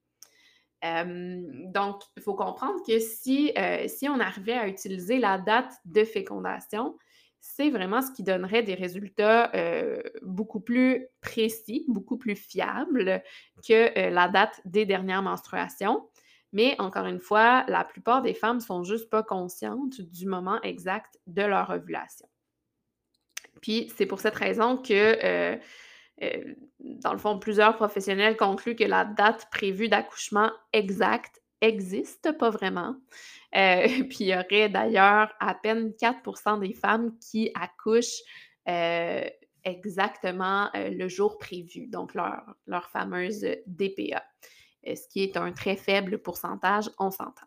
donc, 0.82 2.02
il 2.16 2.22
faut 2.22 2.34
comprendre 2.34 2.80
que 2.86 2.98
si, 2.98 3.52
euh, 3.56 3.88
si 3.88 4.08
on 4.10 4.20
arrivait 4.20 4.58
à 4.58 4.68
utiliser 4.68 5.18
la 5.18 5.38
date 5.38 5.72
de 5.86 6.04
fécondation, 6.04 6.98
c'est 7.42 7.70
vraiment 7.70 8.00
ce 8.00 8.12
qui 8.12 8.22
donnerait 8.22 8.62
des 8.62 8.74
résultats 8.74 9.50
euh, 9.54 10.00
beaucoup 10.22 10.60
plus 10.60 11.08
précis, 11.20 11.84
beaucoup 11.88 12.16
plus 12.16 12.36
fiables 12.36 13.20
que 13.66 13.98
euh, 13.98 14.10
la 14.10 14.28
date 14.28 14.60
des 14.64 14.86
dernières 14.86 15.22
menstruations. 15.22 16.08
Mais 16.52 16.76
encore 16.78 17.06
une 17.06 17.18
fois, 17.18 17.64
la 17.66 17.82
plupart 17.82 18.22
des 18.22 18.32
femmes 18.32 18.60
sont 18.60 18.84
juste 18.84 19.10
pas 19.10 19.24
conscientes 19.24 20.00
du 20.00 20.26
moment 20.26 20.62
exact 20.62 21.18
de 21.26 21.42
leur 21.42 21.70
ovulation. 21.70 22.28
Puis 23.60 23.92
c'est 23.96 24.06
pour 24.06 24.20
cette 24.20 24.36
raison 24.36 24.76
que, 24.76 25.18
euh, 25.24 25.56
dans 26.80 27.12
le 27.12 27.18
fond, 27.18 27.40
plusieurs 27.40 27.74
professionnels 27.74 28.36
concluent 28.36 28.76
que 28.76 28.84
la 28.84 29.04
date 29.04 29.48
prévue 29.50 29.88
d'accouchement 29.88 30.52
exacte 30.72 31.41
n'existe 31.62 32.32
pas 32.32 32.50
vraiment. 32.50 32.96
Euh, 33.54 33.86
puis 34.08 34.18
il 34.20 34.26
y 34.28 34.34
aurait 34.34 34.68
d'ailleurs 34.68 35.32
à 35.40 35.54
peine 35.54 35.90
4% 35.90 36.60
des 36.60 36.72
femmes 36.72 37.16
qui 37.18 37.50
accouchent 37.54 38.22
euh, 38.68 39.24
exactement 39.64 40.68
euh, 40.74 40.90
le 40.90 41.08
jour 41.08 41.38
prévu, 41.38 41.86
donc 41.86 42.14
leur, 42.14 42.42
leur 42.66 42.88
fameuse 42.90 43.46
DPA, 43.66 44.24
ce 44.84 45.08
qui 45.08 45.22
est 45.22 45.36
un 45.36 45.52
très 45.52 45.76
faible 45.76 46.18
pourcentage, 46.18 46.90
on 46.98 47.10
s'entend. 47.10 47.46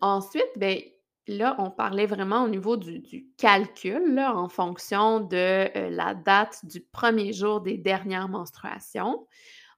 ensuite, 0.00 0.50
ben, 0.56 0.80
là, 1.28 1.54
on 1.58 1.70
parlait 1.70 2.06
vraiment 2.06 2.42
au 2.42 2.48
niveau 2.48 2.76
du, 2.76 3.28
calcul 3.36 4.18
en 4.18 4.48
fonction 4.48 5.20
de 5.20 5.70
la 5.90 6.14
date 6.14 6.64
du 6.64 6.80
premier 6.80 7.32
jour 7.32 7.60
des 7.60 7.78
dernières 7.78 8.28
menstruations. 8.28 9.26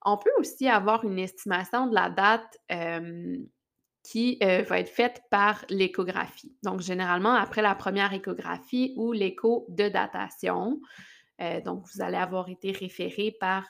On 0.05 0.17
peut 0.17 0.33
aussi 0.39 0.69
avoir 0.69 1.05
une 1.05 1.19
estimation 1.19 1.87
de 1.87 1.95
la 1.95 2.11
date 2.11 2.59
qui 4.03 4.39
va 4.41 4.81
être 4.81 4.89
faite 4.89 5.23
par 5.31 5.65
l'échographie. 5.71 6.57
Donc, 6.63 6.81
généralement, 6.81 7.35
après 7.35 7.63
la 7.63 7.75
première 7.75 8.13
échographie 8.13 8.95
ou 8.97 9.13
l'écho 9.13 9.67
de 9.69 9.89
datation, 9.89 10.81
euh, 11.43 11.61
donc, 11.61 11.85
vous 11.93 12.03
allez 12.03 12.17
avoir 12.17 12.49
été 12.49 12.73
référé 12.73 13.37
par, 13.41 13.69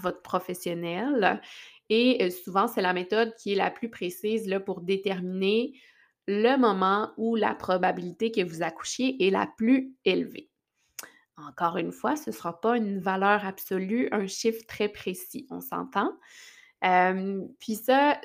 votre 0.00 0.22
professionnel. 0.22 1.40
Et 1.88 2.30
souvent, 2.30 2.68
c'est 2.68 2.82
la 2.82 2.92
méthode 2.92 3.34
qui 3.34 3.52
est 3.52 3.56
la 3.56 3.70
plus 3.70 3.90
précise 3.90 4.48
pour 4.64 4.80
déterminer 4.80 5.72
le 6.28 6.56
moment 6.56 7.10
où 7.16 7.34
la 7.34 7.52
probabilité 7.56 8.30
que 8.30 8.44
vous 8.44 8.62
accouchiez 8.62 9.26
est 9.26 9.30
la 9.30 9.48
plus 9.56 9.92
élevée. 10.04 10.51
Encore 11.48 11.76
une 11.76 11.92
fois, 11.92 12.16
ce 12.16 12.30
ne 12.30 12.34
sera 12.34 12.60
pas 12.60 12.76
une 12.76 12.98
valeur 12.98 13.44
absolue, 13.44 14.08
un 14.12 14.26
chiffre 14.26 14.64
très 14.66 14.88
précis, 14.88 15.46
on 15.50 15.60
s'entend. 15.60 16.12
puis 17.58 17.74
ça, 17.74 18.20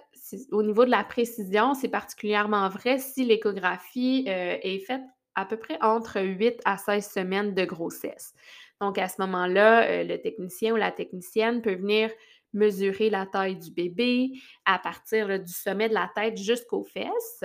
au 0.51 0.63
niveau 0.63 0.85
de 0.85 0.91
la 0.91 1.03
précision, 1.03 1.73
c'est 1.73 1.89
particulièrement 1.89 2.69
vrai 2.69 2.99
si 2.99 3.23
l'échographie 3.25 4.25
euh, 4.27 4.57
est 4.61 4.79
faite 4.79 5.03
à 5.35 5.45
peu 5.45 5.57
près 5.57 5.77
entre 5.81 6.21
8 6.21 6.61
à 6.65 6.77
16 6.77 7.09
semaines 7.09 7.53
de 7.53 7.63
grossesse. 7.65 8.33
Donc, 8.81 8.97
à 8.97 9.07
ce 9.07 9.21
moment-là, 9.21 9.87
euh, 9.87 10.03
le 10.03 10.17
technicien 10.17 10.73
ou 10.73 10.75
la 10.75 10.91
technicienne 10.91 11.61
peut 11.61 11.75
venir 11.75 12.09
mesurer 12.53 13.09
la 13.09 13.25
taille 13.25 13.57
du 13.57 13.71
bébé 13.71 14.31
à 14.65 14.79
partir 14.79 15.39
du 15.39 15.51
sommet 15.51 15.89
de 15.89 15.93
la 15.93 16.09
tête 16.15 16.37
jusqu'aux 16.37 16.83
fesses. 16.83 17.43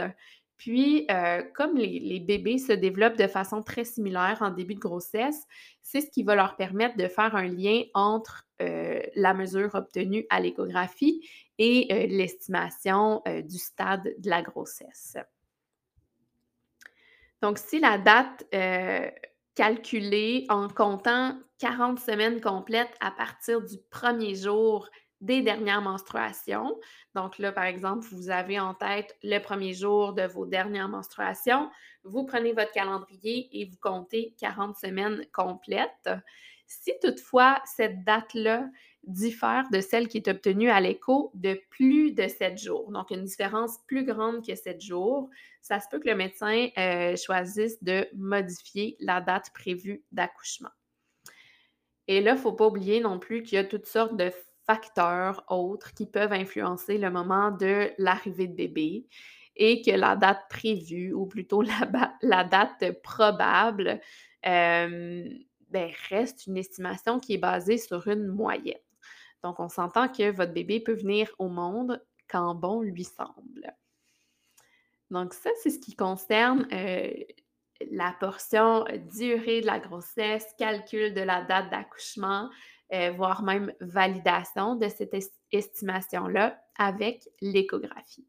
Puis, 0.63 1.07
euh, 1.11 1.43
comme 1.57 1.77
les, 1.77 2.21
bébés 2.21 2.59
se 2.59 2.71
développent 2.73 3.19
de 3.19 3.27
façon 3.27 3.65
très 3.65 3.83
similaire 3.83 4.39
en 4.43 4.51
début 4.51 4.77
de 4.77 4.79
grossesse, 4.79 5.43
c'est 5.83 6.01
ce 6.01 6.09
qui 6.09 6.23
va 6.23 6.37
leur 6.37 6.55
permettre 6.55 6.97
de 6.97 7.09
faire 7.09 7.35
un 7.35 7.49
lien 7.49 7.83
entre 7.95 8.47
euh, 8.61 9.03
la 9.17 9.35
mesure 9.35 9.75
obtenue 9.75 10.25
à 10.31 10.39
l'échographie 10.39 11.29
et 11.59 11.89
euh, 11.91 12.07
l'estimation 12.07 13.25
du 13.45 13.59
stade 13.59 14.15
de 14.17 14.31
la 14.31 14.43
grossesse. 14.43 15.17
Donc, 17.41 17.59
si 17.59 17.81
la 17.81 17.99
date 17.99 18.45
calculée 19.57 20.47
en 20.49 20.69
comptant 20.69 21.37
40 21.59 21.99
semaines 21.99 22.41
complètes 22.41 22.95
à 23.01 23.11
partir 23.11 23.63
du 23.63 23.79
premier 23.91 24.37
jour 24.37 24.89
des 25.23 25.41
dernières 25.41 25.81
menstruations. 25.81 26.79
Donc 27.15 27.39
là, 27.39 27.53
par 27.53 27.65
exemple, 27.65 28.07
vous 28.11 28.29
avez 28.29 28.61
en 28.61 28.75
tête 28.75 29.17
le 29.23 29.39
premier 29.39 29.73
jour 29.73 30.13
de 30.13 30.25
vos 30.25 30.45
dernières 30.45 30.89
menstruations. 30.89 31.71
Vous 32.05 32.25
prenez 32.25 32.53
votre 32.53 32.73
calendrier 32.73 33.49
et 33.53 33.65
vous 33.65 33.79
comptez 33.81 34.35
40 34.39 34.77
semaines 34.77 35.25
complètes. 35.33 36.11
Si 36.67 36.93
toutefois 37.01 37.63
cette 37.65 38.05
date-là 38.05 38.69
diffère 39.05 39.67
de 39.73 39.81
celle 39.81 40.09
qui 40.09 40.19
est 40.19 40.29
obtenue 40.29 40.71
à 40.71 40.81
l'écho 40.81 41.31
de 41.35 41.61
plus 41.71 42.13
de 42.13 42.27
7 42.29 42.59
jours, 42.59 42.91
donc 42.91 43.11
une 43.11 43.25
différence 43.25 43.79
plus 43.87 44.05
grande 44.05 44.45
que 44.45 44.55
7 44.55 44.81
jours, 44.81 45.29
ça 45.61 45.81
se 45.81 45.87
peut 45.89 46.01
que 46.01 46.09
le 46.09 46.17
médecin 46.17 46.69
euh, 46.79 47.15
choisisse 47.17 47.83
de 47.83 48.09
modifier 48.15 48.97
la 49.01 49.21
date 49.21 49.51
prévue 49.55 50.03
d'accouchement. 50.11 50.71
Et 52.09 52.21
là, 52.21 52.33
il 52.33 52.37
ne 52.37 52.41
faut 52.41 52.53
pas 52.53 52.67
oublier 52.67 53.01
non 53.01 53.19
plus 53.19 53.43
qu'il 53.43 53.57
y 53.57 53.59
a 53.59 53.65
toutes 53.65 53.87
sortes 53.87 54.17
de 54.17 54.33
facteurs 54.67 55.45
autres 55.49 55.93
qui 55.95 56.07
peuvent 56.07 56.33
influencer 56.33 56.99
le 56.99 57.11
moment 57.11 57.51
de 57.51 57.91
l'arrivée 57.99 58.49
de 58.49 58.55
bébé 58.55 59.07
et 59.57 59.83
que 59.83 59.91
la 59.91 60.17
date 60.17 60.49
prévue, 60.49 61.13
ou 61.13 61.27
plutôt 61.27 61.63
la, 62.23 62.45
date 62.45 63.03
probable, 63.03 64.01
ben, 64.43 65.91
reste 66.11 66.47
une 66.47 66.57
estimation 66.57 67.19
qui 67.19 67.35
est 67.35 67.39
basée 67.39 67.79
sur 67.79 68.07
une 68.09 68.27
moyenne. 68.27 68.79
Donc, 69.43 69.59
on 69.59 69.69
s'entend 69.69 70.09
que 70.09 70.31
votre 70.31 70.53
bébé 70.53 70.81
peut 70.81 70.95
venir 70.95 71.29
au 71.39 71.49
monde 71.49 72.03
quand 72.29 72.55
bon 72.55 72.81
lui 72.81 73.05
semble. 73.05 73.75
Donc, 75.11 75.35
ça, 75.35 75.51
c'est 75.63 75.71
ce 75.71 75.79
qui 75.79 75.95
concerne 75.95 76.67
euh, 76.73 77.11
la 77.91 78.15
portion 78.19 78.85
durée 79.13 79.61
de 79.61 79.67
la 79.67 79.79
grossesse, 79.79 80.47
calcul 80.57 81.13
de 81.13 81.21
la 81.21 81.43
date 81.43 81.71
d'accouchement, 81.71 82.49
euh, 82.93 83.11
voire 83.13 83.43
même 83.43 83.73
validation 83.81 84.77
de 84.77 84.89
cette 84.89 85.15
estimation-là 85.51 86.61
avec 86.79 87.29
l'échographie. 87.41 88.27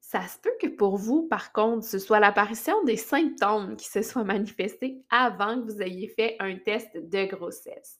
Ça 0.00 0.26
se 0.26 0.38
peut 0.38 0.54
que 0.60 0.68
pour 0.68 0.96
vous, 0.96 1.28
par 1.28 1.52
contre, 1.52 1.84
ce 1.84 1.98
soit 1.98 2.18
l'apparition 2.18 2.82
des 2.84 2.96
symptômes 2.96 3.76
qui 3.76 3.88
se 3.88 4.00
soient 4.00 4.24
manifestés 4.24 5.02
avant 5.10 5.60
que 5.60 5.70
vous 5.70 5.82
ayez 5.82 6.08
fait 6.08 6.36
un 6.40 6.56
test 6.56 6.88
de 6.96 7.26
grossesse. 7.26 7.98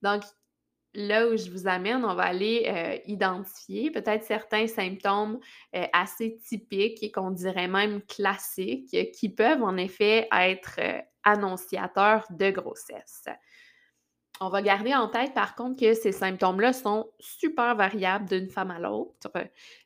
Donc, 0.00 0.22
là 0.94 1.28
où 1.28 1.36
je 1.36 1.50
vous 1.50 1.68
amène, 1.68 2.04
on 2.04 2.14
va 2.14 2.22
aller 2.22 2.64
euh, 2.66 2.98
identifier 3.06 3.90
peut-être 3.90 4.24
certains 4.24 4.66
symptômes 4.66 5.38
euh, 5.76 5.84
assez 5.92 6.38
typiques 6.38 7.02
et 7.02 7.12
qu'on 7.12 7.30
dirait 7.30 7.68
même 7.68 8.00
classiques 8.02 9.12
qui 9.12 9.28
peuvent 9.28 9.62
en 9.62 9.76
effet 9.76 10.28
être 10.32 10.80
annonciateurs 11.24 12.26
de 12.30 12.50
grossesse. 12.50 13.26
On 14.42 14.48
va 14.48 14.62
garder 14.62 14.94
en 14.94 15.06
tête, 15.06 15.34
par 15.34 15.54
contre, 15.54 15.78
que 15.78 15.92
ces 15.92 16.12
symptômes-là 16.12 16.72
sont 16.72 17.10
super 17.18 17.76
variables 17.76 18.26
d'une 18.26 18.48
femme 18.48 18.70
à 18.70 18.78
l'autre, 18.78 19.30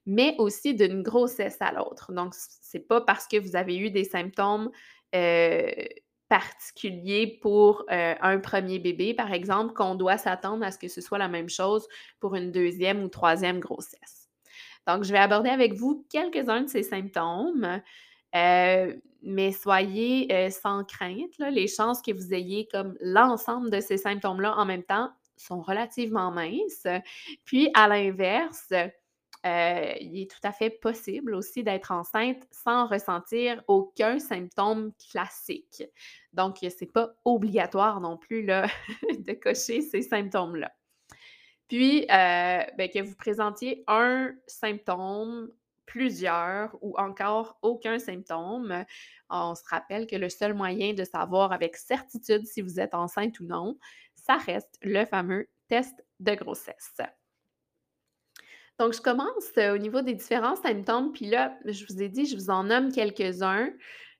mais 0.06 0.36
aussi 0.38 0.74
d'une 0.74 1.02
grossesse 1.02 1.56
à 1.60 1.72
l'autre. 1.72 2.12
Donc, 2.12 2.34
c'est 2.36 2.86
pas 2.86 3.00
parce 3.00 3.26
que 3.26 3.36
vous 3.36 3.56
avez 3.56 3.76
eu 3.76 3.90
des 3.90 4.04
symptômes 4.04 4.70
euh, 5.16 5.72
particuliers 6.28 7.38
pour 7.42 7.84
euh, 7.90 8.14
un 8.20 8.38
premier 8.38 8.78
bébé, 8.78 9.12
par 9.12 9.32
exemple, 9.32 9.74
qu'on 9.74 9.96
doit 9.96 10.18
s'attendre 10.18 10.64
à 10.64 10.70
ce 10.70 10.78
que 10.78 10.88
ce 10.88 11.00
soit 11.00 11.18
la 11.18 11.28
même 11.28 11.48
chose 11.48 11.88
pour 12.20 12.36
une 12.36 12.52
deuxième 12.52 13.02
ou 13.02 13.08
troisième 13.08 13.58
grossesse. 13.58 14.28
Donc, 14.86 15.02
je 15.02 15.10
vais 15.10 15.18
aborder 15.18 15.50
avec 15.50 15.74
vous 15.74 16.06
quelques-uns 16.12 16.62
de 16.62 16.68
ces 16.68 16.84
symptômes. 16.84 17.82
Euh, 18.34 18.94
mais 19.22 19.52
soyez 19.52 20.32
euh, 20.32 20.50
sans 20.50 20.84
crainte. 20.84 21.38
les 21.38 21.68
chances 21.68 22.02
que 22.02 22.12
vous 22.12 22.34
ayez 22.34 22.66
comme 22.70 22.96
l'ensemble 23.00 23.70
de 23.70 23.80
ces 23.80 23.96
symptômes-là 23.96 24.54
en 24.56 24.66
même 24.66 24.82
temps 24.82 25.10
sont 25.36 25.62
relativement 25.62 26.30
minces. 26.30 26.86
Puis, 27.44 27.70
à 27.74 27.88
l'inverse, 27.88 28.72
euh, 28.72 29.92
il 30.00 30.22
est 30.22 30.30
tout 30.30 30.46
à 30.46 30.52
fait 30.52 30.70
possible 30.70 31.34
aussi 31.34 31.62
d'être 31.62 31.90
enceinte 31.90 32.42
sans 32.50 32.86
ressentir 32.86 33.62
aucun 33.66 34.18
symptôme 34.18 34.92
classique. 35.10 35.84
Donc, 36.32 36.58
ce 36.60 36.66
n'est 36.66 36.90
pas 36.90 37.14
obligatoire 37.24 38.00
non 38.00 38.16
plus 38.16 38.44
là, 38.44 38.66
de 39.18 39.32
cocher 39.32 39.80
ces 39.80 40.02
symptômes-là. 40.02 40.72
Puis, 41.68 42.04
ben, 42.08 42.88
que 42.92 43.02
vous 43.02 43.16
présentiez 43.16 43.84
un 43.86 44.32
symptôme 44.46 45.50
plusieurs 45.86 46.76
ou 46.82 46.96
encore 46.98 47.58
aucun 47.62 47.98
symptôme. 47.98 48.84
On 49.30 49.54
se 49.54 49.62
rappelle 49.68 50.06
que 50.06 50.16
le 50.16 50.28
seul 50.28 50.54
moyen 50.54 50.92
de 50.94 51.04
savoir 51.04 51.52
avec 51.52 51.76
certitude 51.76 52.46
si 52.46 52.62
vous 52.62 52.80
êtes 52.80 52.94
enceinte 52.94 53.40
ou 53.40 53.44
non, 53.44 53.78
ça 54.14 54.36
reste 54.36 54.78
le 54.82 55.04
fameux 55.04 55.48
test 55.68 56.04
de 56.20 56.34
grossesse. 56.34 56.96
Donc, 58.78 58.92
je 58.92 59.00
commence 59.00 59.52
euh, 59.58 59.74
au 59.74 59.78
niveau 59.78 60.02
des 60.02 60.14
différents 60.14 60.56
symptômes, 60.56 61.12
puis 61.12 61.26
là, 61.26 61.56
je 61.64 61.86
vous 61.86 62.02
ai 62.02 62.08
dit, 62.08 62.26
je 62.26 62.34
vous 62.34 62.50
en 62.50 62.64
nomme 62.64 62.90
quelques-uns. 62.90 63.70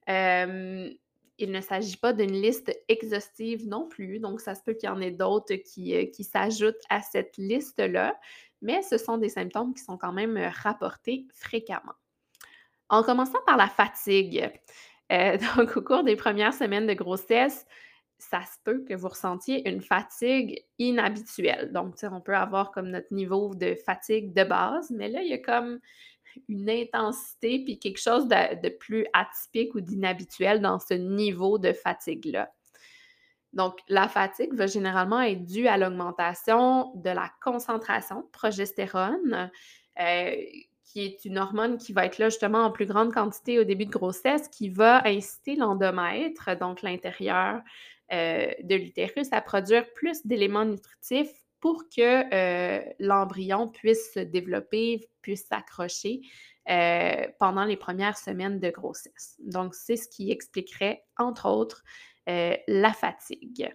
il 0.06 1.50
ne 1.50 1.60
s'agit 1.60 1.96
pas 1.96 2.12
d'une 2.12 2.40
liste 2.40 2.72
exhaustive 2.88 3.66
non 3.66 3.88
plus, 3.88 4.20
donc 4.20 4.40
ça 4.40 4.54
se 4.54 4.62
peut 4.62 4.74
qu'il 4.74 4.88
y 4.88 4.92
en 4.92 5.00
ait 5.00 5.10
d'autres 5.10 5.54
qui, 5.54 5.96
euh, 5.96 6.06
qui 6.06 6.22
s'ajoutent 6.22 6.84
à 6.88 7.02
cette 7.02 7.36
liste-là 7.36 8.16
mais 8.64 8.82
ce 8.82 8.98
sont 8.98 9.18
des 9.18 9.28
symptômes 9.28 9.74
qui 9.74 9.84
sont 9.84 9.98
quand 9.98 10.12
même 10.12 10.36
euh, 10.36 10.48
rapportés 10.48 11.28
fréquemment. 11.34 11.92
En 12.88 13.02
commençant 13.02 13.38
par 13.46 13.56
la 13.56 13.68
fatigue. 13.68 14.50
Euh, 15.12 15.36
donc, 15.56 15.76
au 15.76 15.82
cours 15.82 16.02
des 16.02 16.16
premières 16.16 16.54
semaines 16.54 16.86
de 16.86 16.94
grossesse, 16.94 17.66
ça 18.18 18.40
se 18.42 18.56
peut 18.64 18.84
que 18.88 18.94
vous 18.94 19.08
ressentiez 19.08 19.68
une 19.68 19.82
fatigue 19.82 20.64
inhabituelle. 20.78 21.72
Donc, 21.72 21.96
on 22.10 22.20
peut 22.20 22.34
avoir 22.34 22.72
comme 22.72 22.88
notre 22.88 23.12
niveau 23.12 23.54
de 23.54 23.74
fatigue 23.74 24.32
de 24.32 24.44
base, 24.44 24.90
mais 24.90 25.08
là, 25.08 25.22
il 25.22 25.28
y 25.28 25.34
a 25.34 25.38
comme 25.38 25.78
une 26.48 26.70
intensité 26.70 27.62
puis 27.64 27.78
quelque 27.78 28.00
chose 28.00 28.26
de 28.26 28.68
plus 28.70 29.06
atypique 29.12 29.74
ou 29.74 29.80
d'inhabituel 29.80 30.60
dans 30.60 30.78
ce 30.78 30.94
niveau 30.94 31.58
de 31.58 31.72
fatigue-là. 31.72 32.50
Donc, 33.54 33.78
la 33.88 34.08
fatigue 34.08 34.52
va 34.52 34.66
généralement 34.66 35.20
être 35.20 35.44
due 35.44 35.68
à 35.68 35.78
l'augmentation 35.78 36.92
de 36.96 37.10
la 37.10 37.30
concentration 37.42 38.22
de 38.22 38.26
progestérone, 38.32 39.50
euh, 40.00 40.36
qui 40.82 41.00
est 41.00 41.24
une 41.24 41.38
hormone 41.38 41.78
qui 41.78 41.92
va 41.92 42.04
être 42.04 42.18
là 42.18 42.28
justement 42.28 42.64
en 42.64 42.72
plus 42.72 42.86
grande 42.86 43.12
quantité 43.12 43.58
au 43.60 43.64
début 43.64 43.86
de 43.86 43.92
grossesse, 43.92 44.48
qui 44.48 44.68
va 44.68 45.06
inciter 45.06 45.54
l'endomètre, 45.54 46.58
donc 46.58 46.82
l'intérieur 46.82 47.62
euh, 48.12 48.48
de 48.62 48.74
l'utérus, 48.74 49.28
à 49.32 49.40
produire 49.40 49.92
plus 49.94 50.26
d'éléments 50.26 50.64
nutritifs 50.64 51.32
pour 51.60 51.84
que 51.88 52.34
euh, 52.34 52.82
l'embryon 52.98 53.68
puisse 53.68 54.12
se 54.12 54.20
développer, 54.20 55.08
puisse 55.22 55.46
s'accrocher 55.46 56.20
pendant 57.38 57.64
les 57.64 57.76
premières 57.76 58.16
semaines 58.16 58.58
de 58.58 58.70
grossesse. 58.70 59.38
Donc, 59.44 59.74
c'est 59.74 59.96
ce 59.96 60.08
qui 60.08 60.30
expliquerait, 60.30 61.04
entre 61.18 61.46
autres, 61.46 61.84
euh, 62.28 62.56
la 62.68 62.92
fatigue. 62.92 63.74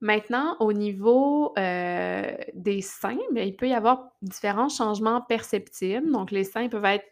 Maintenant, 0.00 0.56
au 0.60 0.72
niveau, 0.72 1.54
heu, 1.56 2.36
des 2.54 2.82
seins, 2.82 3.16
il 3.36 3.56
peut 3.56 3.68
y 3.68 3.72
avoir 3.72 4.10
différents 4.20 4.68
changements 4.68 5.22
perceptibles. 5.22 6.10
Donc 6.10 6.30
les 6.30 6.44
seins 6.44 6.68
peuvent 6.68 6.84
être 6.84 7.06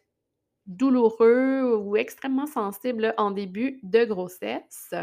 douloureux 0.67 1.75
ou 1.77 1.97
extrêmement 1.97 2.47
sensibles, 2.47 3.15
en 3.19 3.31
début 3.31 3.81
de 3.83 4.05
grossesse. 4.05 4.95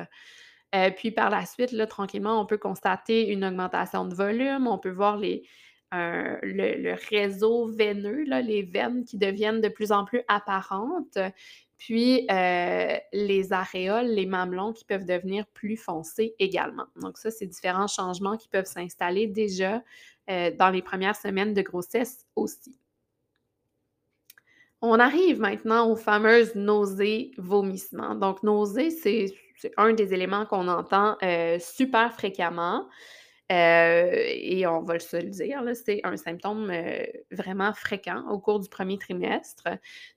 Heu, 0.75 0.91
puis 0.97 1.11
par 1.11 1.29
la 1.29 1.45
suite, 1.45 1.75
tranquillement, 1.87 2.39
on 2.41 2.45
peut 2.45 2.57
constater 2.57 3.29
une 3.29 3.43
augmentation 3.45 4.05
de 4.05 4.13
volume, 4.15 4.67
on 4.67 4.77
peut 4.77 4.91
voir 4.91 5.17
le 5.91 6.93
réseau 7.09 7.67
veineux, 7.67 8.23
les 8.41 8.63
veines 8.63 9.03
qui 9.05 9.17
deviennent 9.17 9.61
de 9.61 9.69
plus 9.69 9.91
en 9.91 10.05
plus 10.05 10.21
apparentes, 10.27 11.17
puis, 11.79 12.27
heu, 12.31 12.99
les 13.13 13.53
aréoles, 13.53 14.07
les 14.07 14.27
mamelons 14.27 14.73
qui 14.73 14.85
peuvent 14.85 15.05
devenir 15.05 15.47
plus 15.47 15.77
foncés 15.77 16.35
également. 16.39 16.85
Donc 17.01 17.17
ça, 17.19 17.31
c'est 17.31 17.47
différents 17.47 17.87
changements 17.87 18.37
qui 18.37 18.49
peuvent 18.49 18.65
s'installer 18.67 19.27
déjà, 19.27 19.83
heu, 20.31 20.51
dans 20.59 20.69
les 20.71 20.83
premières 20.83 21.17
semaines 21.17 21.55
de 21.55 21.63
grossesse 21.63 22.27
aussi. 22.37 22.77
On 24.81 24.99
arrive 24.99 25.39
maintenant 25.41 25.89
aux 25.91 25.95
fameuses 25.97 26.55
nausées, 26.55 27.31
vomissements. 27.37 28.15
Donc 28.15 28.43
nausées, 28.43 28.91
c'est 28.91 29.33
un 29.77 29.93
des 29.93 30.13
éléments 30.13 30.45
qu'on 30.45 30.67
entend, 30.69 31.17
heu, 31.21 31.57
super 31.59 32.13
fréquemment, 32.13 32.87
heu 33.51 34.11
et 34.15 34.67
on 34.67 34.81
va 34.83 34.99
se 34.99 35.17
le 35.17 35.29
dire, 35.29 35.63
c'est 35.73 36.01
un 36.03 36.17
symptôme, 36.17 36.69
heu, 36.71 37.07
vraiment 37.31 37.73
fréquent 37.73 38.23
au 38.29 38.39
cours 38.39 38.59
du 38.59 38.69
premier 38.69 38.97
trimestre. 38.97 39.63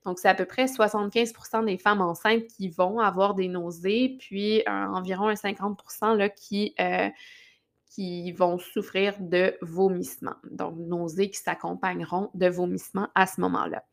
Donc 0.05 0.19
c'est 0.19 0.29
à 0.29 0.35
peu 0.35 0.45
près 0.45 0.67
75% 0.67 1.65
des 1.65 1.77
femmes 1.77 2.01
enceintes 2.01 2.45
qui 2.47 2.69
vont 2.69 2.99
avoir 2.99 3.33
des 3.35 3.47
nausées, 3.47 4.17
puis, 4.19 4.63
environ 4.67 5.27
un 5.27 5.35
50 5.35 5.79
là, 6.17 6.29
qui, 6.29 6.75
qui 7.89 8.31
vont 8.31 8.57
souffrir 8.59 9.15
de 9.19 9.55
vomissements. 9.61 10.35
Donc 10.51 10.75
nausées 10.77 11.29
qui 11.29 11.37
s'accompagneront 11.39 12.29
de 12.33 12.47
vomissements 12.47 13.09
à 13.15 13.27
ce 13.27 13.41
moment-là. 13.41 13.83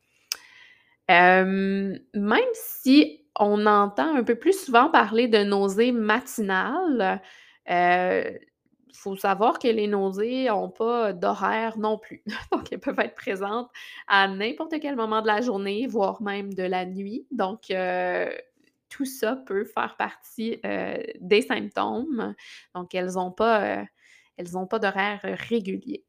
Même 1.09 1.99
si 2.53 3.25
on 3.39 3.65
entend 3.65 4.15
un 4.15 4.23
peu 4.23 4.35
plus 4.35 4.65
souvent 4.65 4.89
parler 4.89 5.27
de 5.27 5.39
nausées 5.43 5.91
matinales, 5.91 7.21
faut 8.93 9.15
savoir 9.15 9.59
que 9.59 9.67
les 9.67 9.87
nausées 9.87 10.49
ont 10.51 10.69
pas 10.69 11.13
d'horaire 11.13 11.77
non 11.77 11.97
plus. 11.97 12.23
Donc 12.51 12.71
elles 12.71 12.79
peuvent 12.79 12.99
être 12.99 13.15
présentes 13.15 13.69
à 14.07 14.27
n'importe 14.27 14.75
quel 14.81 14.95
moment 14.95 15.21
de 15.21 15.27
la 15.27 15.41
journée, 15.41 15.87
voire 15.87 16.21
même 16.21 16.53
de 16.53 16.63
la 16.63 16.85
nuit. 16.85 17.27
Donc 17.31 17.71
heu, 17.71 18.29
tout 18.89 19.05
ça 19.05 19.35
peut 19.35 19.65
faire 19.65 19.95
partie, 19.97 20.59
heu, 20.65 21.03
des 21.19 21.41
symptômes. 21.41 22.35
Donc 22.75 22.93
elles 22.95 23.17
ont 23.17 23.31
pas, 23.31 23.81
heu, 23.81 23.85
elles 24.37 24.47
pas 24.69 24.79
d'horaire, 24.79 25.21
régulier. 25.23 26.03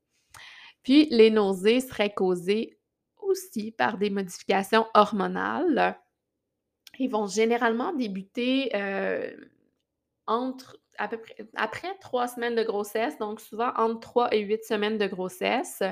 Puis 0.82 1.06
les 1.10 1.30
nausées 1.30 1.80
seraient 1.80 2.12
causées 2.14 2.78
aussi 3.18 3.72
par 3.72 3.98
des 3.98 4.10
modifications 4.10 4.86
hormonales. 4.94 5.98
Ils 6.98 7.10
vont 7.10 7.26
généralement 7.26 7.92
débuter, 7.92 8.70
entre 10.26 10.78
après 11.54 11.96
3 12.00 12.28
semaines 12.28 12.54
de 12.54 12.62
grossesse, 12.62 13.18
donc 13.18 13.40
souvent 13.40 13.72
entre 13.76 14.00
3 14.00 14.34
et 14.34 14.40
8 14.40 14.64
semaines 14.64 14.98
de 14.98 15.06
grossesse, 15.06 15.82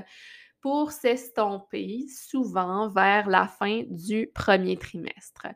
pour 0.61 0.93
s'estomper 0.93 2.05
souvent 2.09 2.89
vers 2.89 3.29
la 3.29 3.47
fin 3.47 3.83
du 3.89 4.31
premier 4.35 4.77
trimestre. 4.77 5.47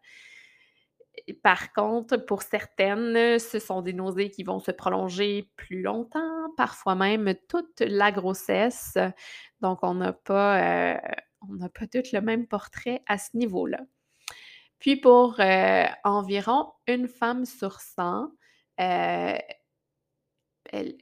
Par 1.43 1.73
contre, 1.73 2.17
pour 2.17 2.43
certaines, 2.43 3.39
ce 3.39 3.59
sont 3.59 3.83
des 3.83 3.93
nausées 3.93 4.31
qui 4.31 4.43
vont 4.43 4.59
se 4.59 4.71
prolonger 4.71 5.51
plus 5.57 5.83
longtemps, 5.83 6.51
parfois 6.57 6.95
même 6.97 7.35
toute 7.49 7.81
la 7.81 8.11
grossesse. 8.13 8.99
Donc 9.61 9.79
on 9.83 9.95
n'a 9.95 10.13
pas, 10.13 10.95
heu, 10.95 11.01
on 11.49 11.55
n'a 11.55 11.69
pas 11.69 11.87
le 11.95 12.21
même 12.21 12.47
portrait 12.47 13.03
à 13.07 13.17
ce 13.19 13.37
niveau-là. 13.37 13.81
Puis 14.81 14.97
pour, 14.97 15.37
heu, 15.41 15.85
environ 16.05 16.73
une 16.87 17.09
femme 17.09 17.45
sur 17.47 17.81
100, 17.81 18.31
heu, 18.81 19.39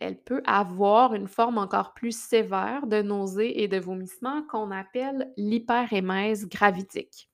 elle 0.01 0.17
peut 0.23 0.43
avoir 0.47 1.15
une 1.15 1.29
forme 1.29 1.59
encore 1.59 1.95
plus 1.95 2.17
sévère 2.19 2.87
de 2.87 3.01
nausées 3.03 3.63
et 3.63 3.69
de 3.69 3.79
vomissements 3.79 4.43
qu'on 4.49 4.71
appelle 4.71 5.33
l'hyperémèse 5.37 6.49
gravidique. 6.49 7.29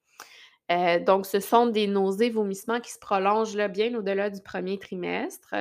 Heu, 0.73 1.01
donc 1.01 1.27
ce 1.27 1.41
sont 1.41 1.67
des 1.69 1.87
nausées, 1.89 2.31
vomissements 2.31 2.81
qui 2.81 2.93
se 2.93 2.99
prolongent 3.01 3.57
là, 3.57 3.69
bien 3.69 3.95
au-delà 3.97 4.31
du 4.31 4.43
premier 4.43 4.79
trimestre. 4.79 5.55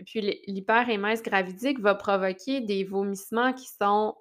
Et 0.00 0.04
puis 0.04 0.20
l'hy 0.22 0.42
l'hyperémèse 0.48 1.22
gravidique 1.22 1.80
va 1.80 1.94
provoquer 1.96 2.60
des 2.62 2.84
vomissements 2.84 3.52
qui 3.54 3.68
sont 3.80 4.16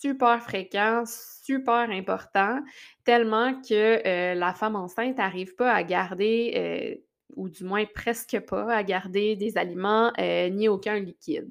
super 0.00 0.42
fréquents, 0.42 1.04
super 1.06 1.90
importants, 1.90 2.60
tellement 3.04 3.54
que, 3.62 4.34
heu, 4.34 4.38
la 4.38 4.54
femme 4.54 4.76
enceinte 4.76 5.18
n'arrive 5.18 5.54
pas 5.56 5.72
à 5.72 5.82
garder, 5.84 7.02
ou 7.36 7.48
du 7.48 7.64
moins 7.64 7.84
presque 7.94 8.38
pas 8.48 8.72
à 8.74 8.82
garder 8.82 9.36
des 9.36 9.58
aliments, 9.58 10.12
heu, 10.18 10.48
ni 10.48 10.68
aucun 10.68 10.98
liquide. 11.00 11.50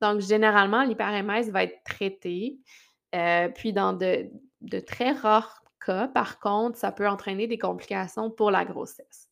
Donc 0.00 0.20
généralement, 0.20 0.84
l'hyperémèse 0.84 1.50
va 1.50 1.64
être 1.64 1.82
traitée, 1.84 2.58
heu, 3.14 3.52
puis 3.54 3.72
dans 3.72 3.92
de 3.94 4.80
très 4.80 5.12
rares 5.12 5.62
cas, 5.84 6.08
par 6.08 6.40
contre, 6.40 6.78
ça 6.78 6.92
peut 6.92 7.08
entraîner 7.08 7.46
des 7.46 7.58
complications 7.58 8.30
pour 8.30 8.50
la 8.50 8.64
grossesse. 8.64 9.28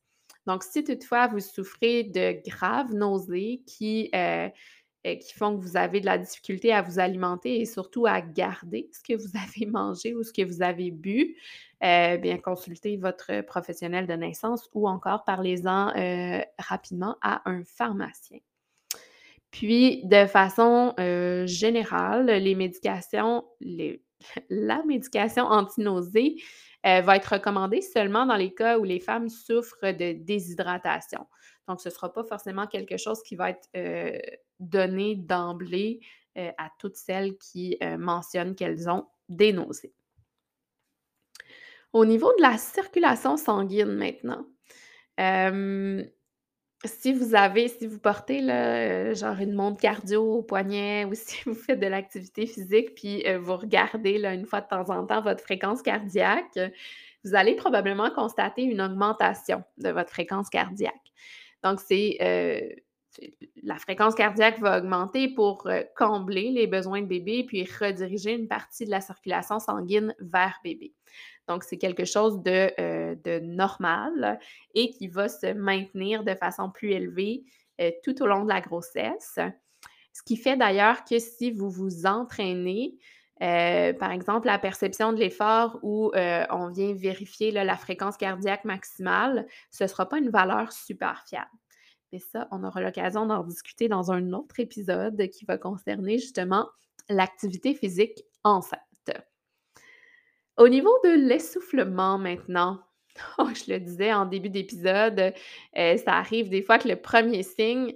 Donc 0.47 0.63
si 0.63 0.85
toutefois 0.85 1.27
vous 1.29 1.41
souffrez 1.41 2.05
de 2.05 2.41
graves 2.49 2.95
nausées 2.95 3.63
qui, 3.67 4.11
heu, 4.15 4.51
qui 5.05 5.35
font 5.35 5.57
que 5.57 5.63
vous 5.63 5.77
avez 5.77 6.01
de 6.01 6.07
la 6.07 6.19
difficulté 6.19 6.73
à 6.73 6.83
vous 6.83 6.99
alimenter 6.99 7.61
et 7.61 7.67
surtout 7.67 8.07
à 8.07 8.21
garder 8.21 8.89
ce 8.93 9.01
que 9.03 9.17
vous 9.17 9.31
avez 9.37 9.67
mangé 9.67 10.15
ou 10.15 10.23
ce 10.23 10.33
que 10.33 10.43
vous 10.43 10.63
avez 10.63 10.91
bu, 10.91 11.37
heu, 11.83 12.17
bien 12.19 12.39
consultez 12.39 12.97
votre 12.97 13.43
professionnel 13.43 14.07
de 14.07 14.15
naissance 14.15 14.69
ou 14.73 14.89
encore 14.89 15.25
parlez-en, 15.25 15.93
heu, 15.97 16.43
rapidement 16.59 17.17
à 17.23 17.43
un 17.49 17.63
pharmacien. 17.65 18.39
Puis 19.51 20.05
de 20.07 20.27
façon, 20.27 20.95
générale, 21.47 22.27
les 22.27 22.57
médications, 22.57 23.45
la 24.51 24.83
médication 24.85 25.45
anti-nausée, 25.45 26.37
va 26.83 27.17
être 27.17 27.35
recommandée 27.35 27.81
seulement 27.81 28.27
dans 28.27 28.37
les 28.37 28.53
cas 28.53 28.79
où 28.79 28.85
les 28.85 28.99
femmes 28.99 29.29
souffrent 29.29 29.93
de 29.93 30.13
déshydratation. 30.13 31.27
Donc 31.69 31.81
ce 31.81 31.91
sera 31.91 32.13
pas 32.13 32.25
forcément 32.25 32.67
quelque 32.67 32.97
chose 32.97 33.23
qui 33.23 33.37
va 33.37 33.51
être, 33.51 33.69
heu, 33.77 34.21
donné 34.61 35.15
d'emblée, 35.17 36.01
heu, 36.39 36.51
à 36.59 36.71
toutes 36.79 36.97
celles 36.97 37.37
qui, 37.39 37.77
heu, 37.83 37.97
mentionnent 37.99 38.55
qu'elles 38.55 38.89
ont 38.91 39.07
des 39.29 39.53
nausées. 39.53 39.95
Au 41.93 42.05
niveau 42.05 42.33
de 42.37 42.43
la 42.43 42.59
circulation 42.59 43.37
sanguine 43.37 43.93
maintenant, 43.95 44.47
si 46.85 47.13
vous 47.13 47.35
avez 47.35 47.69
si 47.69 47.87
vous 47.87 47.99
portez 47.99 48.41
là, 48.41 49.15
genre 49.15 49.39
une 49.41 49.53
montre 49.55 49.81
cardio 49.81 50.23
au 50.39 50.43
poignet 50.43 51.05
ou 51.11 51.15
si 51.15 51.37
vous 51.47 51.55
faites 51.55 51.81
de 51.81 51.87
l'activité 51.87 52.47
physique 52.47 52.95
puis, 52.95 53.25
vous 53.39 53.57
regardez 53.57 54.19
là, 54.19 54.35
une 54.35 54.47
fois 54.47 54.61
de 54.61 54.69
temps 54.69 54.91
en 54.91 55.07
temps 55.07 55.23
votre 55.23 55.43
fréquence 55.43 55.83
cardiaque, 55.83 56.59
vous 57.25 57.35
allez 57.35 57.55
probablement 57.57 58.11
constater 58.11 58.63
une 58.65 58.83
augmentation 58.83 59.63
de 59.79 59.91
votre 59.91 60.11
fréquence 60.11 60.51
cardiaque. 60.51 61.04
Donc 61.65 61.81
c'est, 61.81 62.19
c'est 63.11 63.33
la 63.63 63.79
fréquence 63.79 64.15
cardiaque 64.15 64.61
va 64.61 64.79
augmenter 64.79 65.29
pour, 65.35 65.67
heu, 65.69 65.85
combler 65.97 66.51
les 66.51 66.67
besoins 66.67 67.03
de 67.03 67.07
bébé 67.07 67.45
puis 67.45 67.65
rediriger 67.65 68.33
une 68.35 68.49
partie 68.49 68.85
de 68.85 68.91
la 68.91 69.01
circulation 69.01 69.61
sanguine 69.61 70.15
vers 70.21 70.59
bébé. 70.65 70.95
Donc 71.49 71.65
c'est 71.65 71.79
quelque 71.79 72.05
chose 72.05 72.43
de, 72.43 72.71
heu, 72.81 73.17
de 73.25 73.41
normal 73.41 74.39
et 74.75 74.91
qui 74.91 75.09
va 75.09 75.29
se 75.29 75.53
maintenir 75.53 76.25
de 76.25 76.35
façon 76.35 76.71
plus 76.71 76.93
élevée, 76.93 77.45
tout 78.05 78.23
au 78.23 78.27
long 78.27 78.45
de 78.45 78.49
la 78.49 78.61
grossesse. 78.61 79.39
Ce 80.13 80.23
qui 80.23 80.37
fait 80.37 80.57
d'ailleurs 80.57 81.05
que 81.05 81.19
si 81.19 81.51
vous 81.51 81.71
vous 81.71 82.07
entraînez, 82.07 82.97
heu, 83.43 83.93
par 83.99 84.11
exemple, 84.13 84.47
la 84.47 84.59
perception 84.59 85.13
de 85.13 85.19
l'effort 85.19 85.79
où, 85.83 86.11
heu, 86.15 86.45
on 86.51 86.69
vient 86.69 86.95
vérifier 86.95 87.51
la 87.51 87.77
fréquence 87.77 88.17
cardiaque 88.17 88.65
maximale, 88.65 89.47
ce 89.71 89.85
ne 89.85 89.89
sera 89.89 90.09
pas 90.09 90.19
une 90.19 90.31
valeur 90.31 90.73
super 90.73 91.25
fiable. 91.27 91.51
Mais 92.13 92.21
ça, 92.21 92.49
on 92.53 92.63
aura 92.65 92.81
l'occasion 92.81 93.27
d'en 93.27 93.43
discuter 93.43 93.89
dans 93.89 94.13
un 94.13 94.33
autre 94.33 94.61
épisode 94.61 95.29
qui 95.31 95.45
va 95.45 95.59
concerner 95.59 96.19
justement 96.19 96.69
l'activité 97.09 97.75
physique 97.75 98.23
enceinte. 98.45 98.81
Au 100.57 100.69
niveau 100.69 100.93
de 101.03 101.11
l'essoufflement 101.11 102.19
maintenant, 102.19 102.81
je 103.39 103.73
le 103.73 103.81
disais 103.81 104.13
en 104.13 104.27
début 104.27 104.51
d'épisode, 104.51 105.33
heu, 105.77 105.97
ça 105.97 106.13
arrive 106.15 106.49
des 106.49 106.63
fois 106.63 106.79
que 106.79 106.89
le 106.89 106.97
premier 106.97 107.43
signe, 107.43 107.95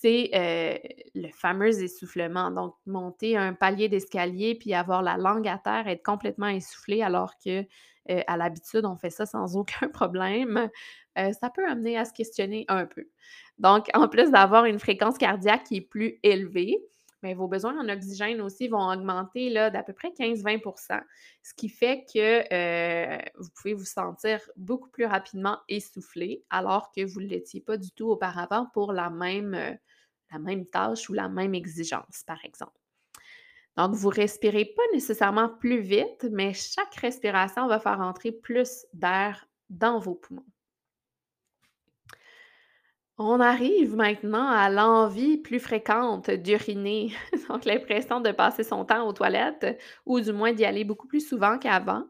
c'est 0.00 0.30
euh, 0.34 0.78
le 1.14 1.28
fameux 1.30 1.82
essoufflement. 1.82 2.50
Donc, 2.50 2.74
monter 2.86 3.36
un 3.36 3.52
palier 3.52 3.88
d'escalier 3.88 4.54
puis 4.54 4.72
avoir 4.72 5.02
la 5.02 5.16
langue 5.16 5.46
à 5.46 5.58
terre, 5.58 5.88
être 5.88 6.02
complètement 6.02 6.48
essoufflé 6.48 7.02
alors 7.02 7.34
que 7.44 7.60
euh, 8.10 8.22
à 8.26 8.36
l'habitude, 8.38 8.86
on 8.86 8.96
fait 8.96 9.10
ça 9.10 9.26
sans 9.26 9.56
aucun 9.56 9.88
problème. 9.88 10.70
Euh, 11.18 11.32
ça 11.32 11.50
peut 11.50 11.66
amener 11.68 11.98
à 11.98 12.04
se 12.06 12.12
questionner 12.12 12.64
un 12.68 12.86
peu. 12.86 13.08
Donc, 13.58 13.88
en 13.92 14.08
plus 14.08 14.30
d'avoir 14.30 14.64
une 14.64 14.78
fréquence 14.78 15.18
cardiaque 15.18 15.64
qui 15.64 15.76
est 15.76 15.80
plus 15.82 16.18
élevée, 16.22 16.78
mais 17.22 17.34
vos 17.34 17.48
besoins 17.48 17.78
en 17.78 17.88
oxygène 17.90 18.40
aussi 18.40 18.68
vont 18.68 18.90
augmenter 18.90 19.52
d'à 19.52 19.82
peu 19.82 19.92
près 19.92 20.08
15-20% 20.08 21.02
ce 21.42 21.52
qui 21.52 21.68
fait 21.68 22.06
que 22.10 23.38
vous 23.38 23.50
pouvez 23.54 23.74
vous 23.74 23.84
sentir 23.84 24.40
beaucoup 24.56 24.88
plus 24.88 25.04
rapidement 25.04 25.58
essoufflé 25.68 26.42
alors 26.48 26.90
que 26.96 27.04
vous 27.04 27.20
ne 27.20 27.26
l'étiez 27.26 27.60
pas 27.60 27.76
du 27.76 27.90
tout 27.90 28.08
auparavant 28.08 28.68
pour 28.72 28.94
la 28.94 29.10
même, 29.10 29.76
la 30.30 30.38
même 30.38 30.66
tâche 30.66 31.08
ou 31.10 31.12
la 31.12 31.28
même 31.28 31.54
exigence, 31.54 32.22
par 32.26 32.44
exemple. 32.44 32.78
Donc, 33.76 33.94
vous 33.94 34.08
respirez 34.08 34.64
pas 34.64 34.82
nécessairement 34.92 35.48
plus 35.48 35.80
vite, 35.80 36.26
mais 36.30 36.52
chaque 36.54 36.94
respiration 36.96 37.66
va 37.66 37.78
faire 37.78 38.00
entrer 38.00 38.32
plus 38.32 38.86
d'air 38.92 39.46
dans 39.68 39.98
vos 39.98 40.14
poumons. 40.14 40.44
On 43.16 43.38
arrive 43.38 43.96
maintenant 43.96 44.48
à 44.48 44.70
l'envie 44.70 45.36
plus 45.36 45.60
fréquente 45.60 46.30
d'uriner, 46.30 47.12
donc 47.48 47.66
l'impression 47.66 48.20
de 48.20 48.32
passer 48.32 48.64
son 48.64 48.84
temps 48.86 49.06
aux 49.06 49.12
toilettes 49.12 49.78
ou 50.06 50.20
du 50.20 50.32
moins 50.32 50.52
d'y 50.52 50.64
aller 50.64 50.84
beaucoup 50.84 51.06
plus 51.06 51.26
souvent 51.26 51.58
qu'avant. 51.58 52.04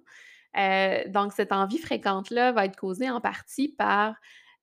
Euh, 0.56 1.02
donc, 1.09 1.33
cette 1.33 1.52
envie 1.52 1.78
fréquente-là 1.78 2.52
va 2.52 2.64
être 2.64 2.76
causée 2.76 3.11
en 3.11 3.20
partie 3.20 3.68
par 3.68 4.14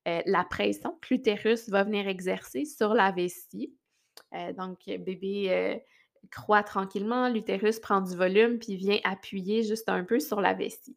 euh, 0.08 0.22
la 0.26 0.44
pression 0.44 0.98
que 1.00 1.14
l'utérus 1.14 1.68
va 1.68 1.84
venir 1.84 2.08
exercer 2.08 2.64
sur 2.64 2.94
la 2.94 3.12
vessie. 3.12 3.74
Euh, 4.34 4.52
donc, 4.54 4.78
bébé 4.86 5.80
croît 6.30 6.62
tranquillement, 6.62 7.28
l'utérus 7.28 7.78
prend 7.78 8.00
du 8.00 8.16
volume 8.16 8.58
puis 8.58 8.76
vient 8.76 8.98
appuyer 9.04 9.62
juste 9.62 9.88
un 9.88 10.04
peu 10.04 10.18
sur 10.20 10.40
la 10.40 10.54
vessie. 10.54 10.96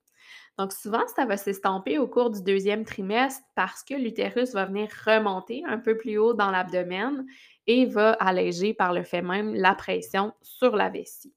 Donc, 0.57 0.73
souvent, 0.73 1.07
ça 1.15 1.25
va 1.25 1.37
s'estamper 1.37 1.97
au 1.97 2.07
cours 2.07 2.29
du 2.29 2.41
deuxième 2.43 2.85
trimestre 2.85 3.43
parce 3.55 3.83
que 3.83 3.93
l'utérus 3.93 4.53
va 4.53 4.65
venir 4.65 4.89
remonter 5.05 5.63
un 5.65 5.77
peu 5.77 5.97
plus 5.97 6.17
haut 6.17 6.33
dans 6.33 6.51
l'abdomen 6.51 7.25
et 7.67 7.85
va 7.85 8.11
alléger 8.13 8.73
par 8.73 8.93
le 8.93 9.03
fait 9.03 9.21
même 9.21 9.55
la 9.55 9.75
pression 9.75 10.33
sur 10.41 10.75
la 10.75 10.89
vessie. 10.89 11.33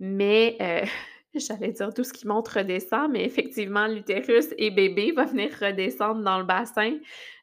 Mais, 0.00 0.56
euh, 0.60 0.84
j'allais 1.34 1.72
dire 1.72 1.92
tout 1.92 2.04
ce 2.04 2.12
qui 2.12 2.26
monte 2.26 2.48
redescend, 2.48 3.10
mais 3.12 3.24
effectivement, 3.24 3.86
l'utérus 3.86 4.46
et 4.56 4.70
bébé 4.70 5.12
va 5.12 5.24
venir 5.24 5.50
redescendre 5.60 6.22
dans 6.22 6.38
le 6.38 6.44
bassin 6.44 6.98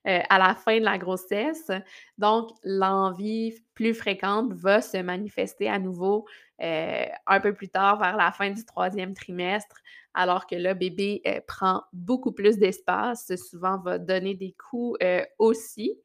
euh, 0.08 0.20
à 0.30 0.40
la 0.40 0.56
fin 0.56 0.80
de 0.80 0.86
la 0.86 0.98
grossesse. 0.98 1.72
Donc, 2.18 2.50
l'envie 2.64 3.54
plus 3.74 3.94
fréquente 3.94 4.54
va 4.54 4.82
se 4.82 4.98
manifester 4.98 5.70
à 5.70 5.80
nouveau 5.80 6.26
euh, 6.62 7.06
un 7.28 7.40
peu 7.40 7.54
plus 7.54 7.70
tard, 7.70 8.00
vers 8.00 8.18
la 8.18 8.32
fin 8.32 8.50
du 8.50 8.66
troisième 8.66 9.14
trimestre, 9.14 9.76
alors 10.14 10.48
que 10.48 10.56
le 10.56 10.74
bébé 10.74 11.22
euh, 11.28 11.40
prend 11.48 11.84
beaucoup 11.94 12.32
plus 12.32 12.58
d'espace, 12.58 13.34
souvent 13.36 13.78
va 13.80 14.00
donner 14.00 14.34
des 14.34 14.56
coups 14.70 14.98
aussi. 15.38 16.00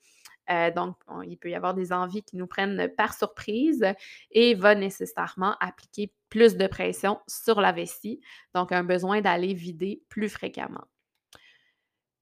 Euh, 0.51 0.71
donc, 0.71 0.97
il 1.27 1.37
peut 1.37 1.51
y 1.51 1.55
avoir 1.55 1.75
des 1.75 1.93
envies 1.93 2.23
qui 2.23 2.37
nous 2.37 2.47
prennent 2.47 2.89
par 2.97 3.15
surprise 3.15 3.87
et 4.31 4.55
va 4.55 4.75
nécessairement 4.75 5.57
appliquer 5.61 6.13
plus 6.29 6.57
de 6.57 6.67
pression 6.67 7.19
sur 7.27 7.61
la 7.61 7.73
vessie, 7.73 8.21
donc 8.55 8.73
un 8.73 8.85
besoin 8.85 9.21
d'aller 9.21 9.55
vider 9.55 10.03
plus 10.09 10.29
fréquemment. 10.29 10.85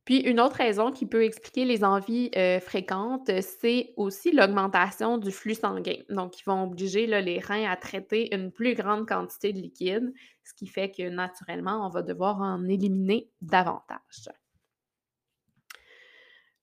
Puis 0.09 0.21
une 0.21 0.41
autre 0.41 0.57
raison 0.57 0.91
qui 0.91 1.05
peut 1.05 1.23
expliquer 1.23 1.67
les 1.67 1.85
envies 1.85 2.31
euh, 2.35 2.61
fréquentes, 2.61 3.31
c'est 3.43 3.93
aussi 3.99 4.33
l'augmentation 4.33 5.19
du 5.19 5.31
flux 5.31 5.55
sanguin. 5.55 5.99
Donc, 6.09 6.41
ils 6.41 6.45
vont 6.45 6.63
obliger 6.63 7.07
les 7.07 7.39
reins 7.41 7.71
à 7.71 7.77
traiter 7.77 8.35
une 8.35 8.51
plus 8.51 8.75
grande 8.75 9.07
quantité 9.07 9.53
de 9.53 9.61
liquide, 9.61 10.15
ce 10.45 10.55
qui 10.55 10.67
fait 10.67 10.91
que 10.91 11.11
naturellement, 11.11 11.85
on 11.87 11.91
va 11.91 12.01
devoir 12.01 12.41
en 12.41 12.67
éliminer 12.67 13.29
davantage. 13.43 14.31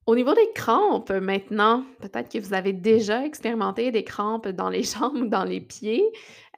Au 0.07 0.13
niveau 0.15 0.35
des 0.35 0.51
crampes, 0.53 1.09
maintenant, 1.09 1.83
peut-être 1.99 2.31
que 2.31 2.37
vous 2.37 2.53
avez 2.53 2.73
déjà 2.73 3.25
expérimenté 3.25 3.89
des 3.91 4.03
crampes 4.03 4.47
dans 4.47 4.69
les 4.69 4.83
jambes 4.83 5.15
ou 5.15 5.25
dans 5.25 5.43
les 5.43 5.61
pieds, 5.61 6.05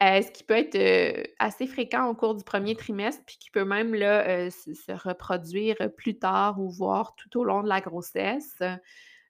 euh, 0.04 0.22
ce 0.22 0.30
qui 0.32 0.44
peut 0.44 0.58
être 0.58 0.76
euh, 0.76 1.24
assez 1.40 1.66
fréquent 1.66 2.10
au 2.10 2.14
cours 2.14 2.36
du 2.36 2.44
premier 2.44 2.76
trimestre, 2.76 3.24
puis 3.26 3.38
qui 3.40 3.50
peut 3.50 3.64
même 3.64 3.94
euh, 3.96 4.50
se, 4.50 4.92
reproduire 4.92 5.78
plus 5.96 6.20
tard 6.20 6.60
ou 6.60 6.70
voire 6.70 7.16
tout 7.16 7.40
au 7.40 7.46
long 7.46 7.64
de 7.64 7.70
la 7.70 7.80
grossesse. 7.80 8.60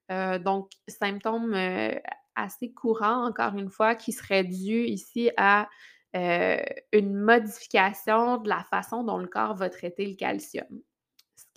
donc, 0.09 0.71
symptômes 0.87 1.55
assez 2.35 2.73
courants, 2.73 3.27
encore 3.27 3.55
une 3.55 3.69
fois, 3.69 3.93
qui 3.93 4.13
seraient 4.13 4.45
dus 4.45 4.85
ici 4.85 5.29
à 5.37 5.69
une 6.13 7.13
modification 7.13 8.37
de 8.37 8.49
la 8.49 8.63
façon 8.63 9.03
dont 9.03 9.17
le 9.17 9.27
corps 9.27 9.55
va 9.55 9.69
traiter 9.69 10.07
le 10.07 10.15
calcium 10.15 10.81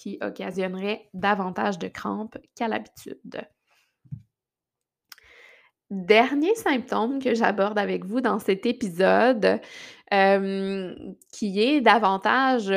qui 0.00 0.18
occasionnerait 0.22 1.10
davantage 1.12 1.78
de 1.78 1.86
crampes 1.86 2.38
qu'à 2.56 2.68
l'habitude. 2.68 3.42
Dernier 5.90 6.54
symptôme 6.54 7.20
que 7.20 7.34
j'aborde 7.34 7.78
avec 7.78 8.06
vous 8.06 8.22
dans 8.22 8.38
cet 8.38 8.64
épisode, 8.64 9.60
qui 10.10 11.60
est 11.60 11.80
davantage 11.82 12.72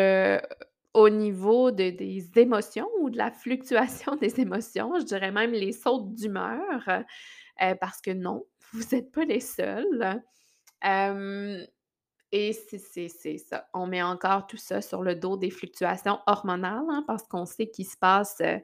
au 0.93 1.09
niveau 1.09 1.71
des 1.71 2.29
émotions 2.35 2.89
ou 2.99 3.09
de 3.09 3.17
la 3.17 3.31
fluctuation 3.31 4.15
des 4.21 4.41
émotions, 4.41 4.99
je 4.99 5.05
dirais 5.05 5.31
même 5.31 5.51
les 5.51 5.71
sautes 5.71 6.13
d'humeur, 6.13 7.05
parce 7.79 8.01
que 8.01 8.11
non, 8.11 8.43
vous 8.73 8.83
n'êtes 8.91 9.13
pas 9.13 9.23
les 9.23 9.39
seuls. 9.39 10.21
Et 12.35 12.51
c'est 12.51 13.37
ça. 13.37 13.69
On 13.75 13.85
met 13.85 14.01
encore 14.01 14.47
tout 14.47 14.57
ça 14.57 14.81
sur 14.81 15.03
le 15.03 15.13
dos 15.13 15.37
des 15.37 15.51
fluctuations 15.51 16.17
hormonales 16.25 16.83
hein, 16.89 17.03
parce 17.05 17.27
qu'on 17.27 17.45
sait 17.45 17.67
qu'il 17.67 17.85
se 17.85 17.95
passe. 17.95 18.37
Euh, 18.41 18.57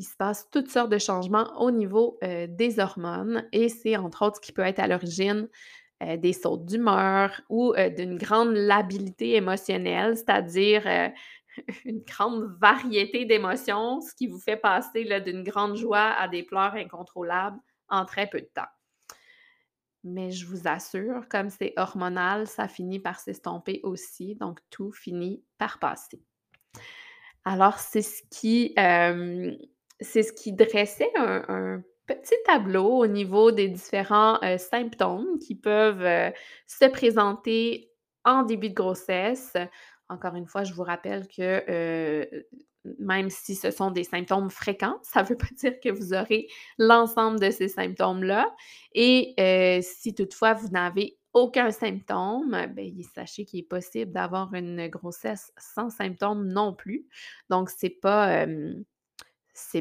se 0.00 0.16
passe 0.16 0.48
toutes 0.50 0.70
sortes 0.70 0.90
de 0.90 0.96
changements 0.96 1.60
au 1.60 1.70
niveau 1.70 2.18
euh, 2.24 2.46
des 2.48 2.78
hormones 2.78 3.46
et 3.52 3.68
c'est 3.68 3.96
entre 3.96 4.24
autres 4.24 4.36
ce 4.36 4.40
qui 4.40 4.52
peut 4.52 4.62
être 4.62 4.78
à 4.78 4.86
l'origine 4.86 5.48
euh, 6.02 6.16
des 6.16 6.32
sautes 6.32 6.64
d'humeur 6.64 7.42
ou 7.50 7.74
d'une 7.74 8.16
grande 8.16 8.54
labilité 8.54 9.34
émotionnelle, 9.34 10.16
c'est-à-dire 10.16 10.84
une 11.84 12.00
grande 12.04 12.56
variété 12.58 13.26
d'émotions, 13.26 14.00
ce 14.00 14.14
qui 14.14 14.28
vous 14.28 14.40
fait 14.40 14.56
passer 14.56 15.04
d'une 15.20 15.42
grande 15.42 15.76
joie 15.76 16.14
à 16.18 16.26
des 16.26 16.42
pleurs 16.42 16.74
incontrôlables 16.74 17.58
en 17.90 18.06
très 18.06 18.28
peu 18.28 18.40
de 18.40 18.48
temps. 18.54 18.70
Mais 20.04 20.30
je 20.30 20.46
vous 20.46 20.68
assure, 20.68 21.28
comme 21.28 21.50
c'est 21.50 21.72
hormonal, 21.76 22.46
ça 22.46 22.68
finit 22.68 23.00
par 23.00 23.18
s'estomper 23.18 23.80
aussi, 23.82 24.36
donc 24.36 24.60
tout 24.70 24.92
finit 24.92 25.42
par 25.58 25.78
passer. 25.78 26.22
Alors, 27.44 27.78
c'est 27.78 28.02
ce 28.02 28.22
qui, 28.30 28.74
c'est 28.76 30.22
ce 30.22 30.32
qui 30.32 30.52
dressait 30.52 31.10
un, 31.16 31.82
petit 32.06 32.36
tableau 32.46 32.88
au 32.88 33.06
niveau 33.06 33.50
des 33.52 33.68
différents 33.68 34.38
symptômes 34.56 35.38
qui 35.40 35.54
peuvent 35.54 36.32
se 36.66 36.84
présenter 36.86 37.90
en 38.24 38.44
début 38.44 38.70
de 38.70 38.74
grossesse. 38.74 39.54
Encore 40.08 40.34
une 40.34 40.46
fois, 40.46 40.64
je 40.64 40.72
vous 40.72 40.82
rappelle 40.84 41.28
que 41.28 41.64
même 42.98 43.30
si 43.30 43.54
ce 43.54 43.70
sont 43.70 43.90
des 43.90 44.04
symptômes 44.04 44.50
fréquents, 44.50 44.98
ça 45.02 45.22
ne 45.22 45.28
veut 45.28 45.36
pas 45.36 45.48
dire 45.56 45.78
que 45.80 45.90
vous 45.90 46.14
aurez 46.14 46.48
l'ensemble 46.78 47.40
de 47.40 47.50
ces 47.50 47.68
symptômes-là. 47.68 48.54
Et 48.94 49.34
euh, 49.38 49.80
si 49.82 50.14
toutefois 50.14 50.54
vous 50.54 50.68
n'avez 50.68 51.18
aucun 51.32 51.70
symptôme, 51.70 52.66
bien, 52.74 52.90
sachez 53.14 53.44
qu'il 53.44 53.60
est 53.60 53.68
possible 53.68 54.12
d'avoir 54.12 54.54
une 54.54 54.88
grossesse 54.88 55.52
sans 55.58 55.90
symptômes 55.90 56.48
non 56.48 56.72
plus. 56.72 57.06
Donc, 57.50 57.70
ce 57.70 57.86
n'est 57.86 57.90
pas, 57.90 58.46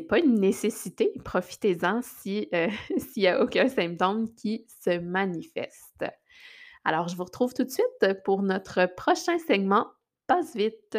pas 0.09 0.19
une 0.19 0.39
nécessité. 0.39 1.13
Profitez-en 1.23 2.01
si, 2.01 2.49
euh, 2.53 2.67
s'il 2.97 3.23
n'y 3.23 3.27
a 3.27 3.41
aucun 3.41 3.69
symptôme 3.69 4.33
qui 4.35 4.65
se 4.83 4.99
manifeste. 4.99 6.05
Alors, 6.83 7.07
je 7.07 7.15
vous 7.15 7.23
retrouve 7.23 7.53
tout 7.53 7.63
de 7.63 7.69
suite 7.69 8.23
pour 8.23 8.43
notre 8.43 8.85
prochain 8.95 9.37
segment. 9.39 9.87
Passe 10.27 10.57
vite! 10.57 10.97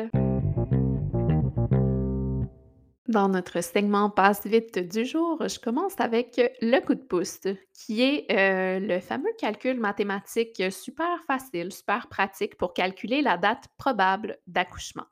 Dans 3.08 3.28
notre 3.28 3.62
segment 3.62 4.08
Passe 4.08 4.46
vite 4.46 4.78
du 4.78 5.04
jour, 5.04 5.46
je 5.46 5.58
commence 5.58 6.00
avec 6.00 6.40
le 6.62 6.80
coup 6.80 6.94
de 6.94 7.02
pouce, 7.02 7.42
qui 7.74 8.00
est 8.00 8.26
euh, 8.32 8.80
le 8.80 9.00
fameux 9.00 9.32
calcul 9.38 9.78
mathématique 9.78 10.62
super 10.72 11.22
facile, 11.26 11.72
super 11.74 12.08
pratique 12.08 12.56
pour 12.56 12.72
calculer 12.72 13.20
la 13.20 13.36
date 13.36 13.64
probable 13.76 14.38
d'accouchement. 14.46 15.06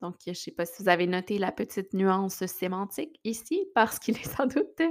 Donc, 0.00 0.14
je 0.24 0.30
ne 0.30 0.34
sais 0.34 0.52
pas 0.52 0.64
si 0.64 0.80
vous 0.80 0.88
avez 0.88 1.08
noté 1.08 1.38
la 1.38 1.50
petite 1.50 1.94
nuance 1.94 2.46
sémantique 2.46 3.18
ici, 3.24 3.66
parce 3.74 3.98
qu'il 3.98 4.16
est 4.16 4.36
sans 4.36 4.46
doute 4.46 4.82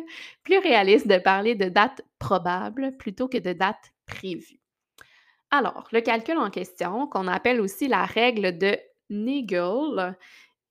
plus 0.43 0.57
réaliste 0.57 1.07
de 1.07 1.19
parler 1.19 1.55
de 1.55 1.69
date 1.69 2.01
probable 2.19 2.97
plutôt 2.97 3.29
que 3.29 3.37
de 3.37 3.53
date 3.53 3.93
prévue. 4.05 4.60
Alors, 5.51 5.87
le 5.91 5.99
calcul 5.99 6.37
en 6.37 6.49
question, 6.49 7.07
qu'on 7.07 7.27
appelle 7.27 7.59
aussi 7.59 7.87
la 7.89 8.05
règle 8.05 8.57
de 8.57 8.77
Nagel, 9.09 10.17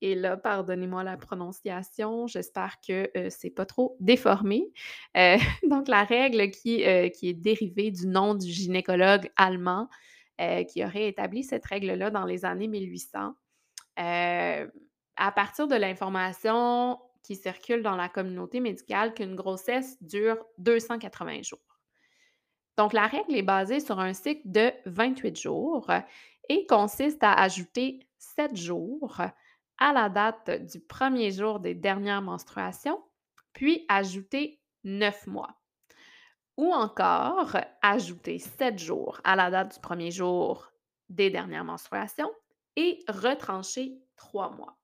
Et 0.01 0.15
là, 0.15 0.39
pardonnez-moi 0.39 1.05
la 1.05 1.19
prononciation, 1.19 2.27
j'espère 2.27 2.77
que 2.81 3.11
c'est 3.29 3.51
pas 3.51 3.67
trop 3.67 3.97
déformé. 4.01 4.73
donc, 5.69 5.89
la 5.89 6.05
règle 6.05 6.51
qui, 6.51 6.85
qui 7.15 7.29
est 7.29 7.35
dérivée 7.35 7.91
du 7.91 8.07
nom 8.07 8.35
du 8.35 8.51
gynécologue 8.51 9.31
allemand 9.37 9.89
qui 10.69 10.83
aurait 10.83 11.09
établi 11.09 11.45
cette 11.45 11.67
règle-là 11.67 12.11
dans 12.11 12.25
les 12.25 12.47
années 12.47 12.69
1800. 12.69 13.35
à 13.97 15.33
partir 15.33 15.69
de 15.69 15.77
l'information 15.77 16.99
qui 17.23 17.37
circule 17.37 17.83
dans 17.83 17.97
la 17.97 18.09
communauté 18.09 18.61
médicale 18.61 19.13
qu'une 19.13 19.37
grossesse 19.37 20.03
dure 20.03 20.39
280 20.57 21.43
jours. 21.43 21.70
Donc, 22.81 22.95
la 22.95 23.09
règle 23.09 23.37
est 23.37 23.43
basée 23.43 23.79
sur 23.79 24.01
un 24.01 24.15
cycle 24.15 24.41
de 24.47 24.73
28 24.87 25.39
jours 25.39 25.91
et 26.49 26.65
consiste 26.65 27.23
à 27.23 27.35
ajouter 27.35 28.09
7 28.17 28.57
jours 28.57 29.21
à 29.77 29.93
la 29.93 30.09
date 30.09 30.51
du 30.65 30.81
premier 30.81 31.31
jour 31.31 31.61
des 31.61 31.75
dernières 31.75 32.23
menstruations, 32.23 32.99
puis 33.53 33.85
ajouter 33.91 34.63
9 34.85 35.27
mois. 35.27 35.61
Ou 36.57 36.73
encore, 36.73 37.55
ajouter 37.83 38.39
7 38.39 38.79
jours 38.79 39.21
à 39.25 39.37
la 39.37 39.51
date 39.51 39.75
du 39.75 39.81
premier 39.81 40.11
jour 40.11 40.73
des 41.11 41.29
dernières 41.29 41.67
menstruations 41.67 42.33
et 42.77 43.05
retrancher 43.09 44.01
3 44.17 44.53
mois. 44.53 44.80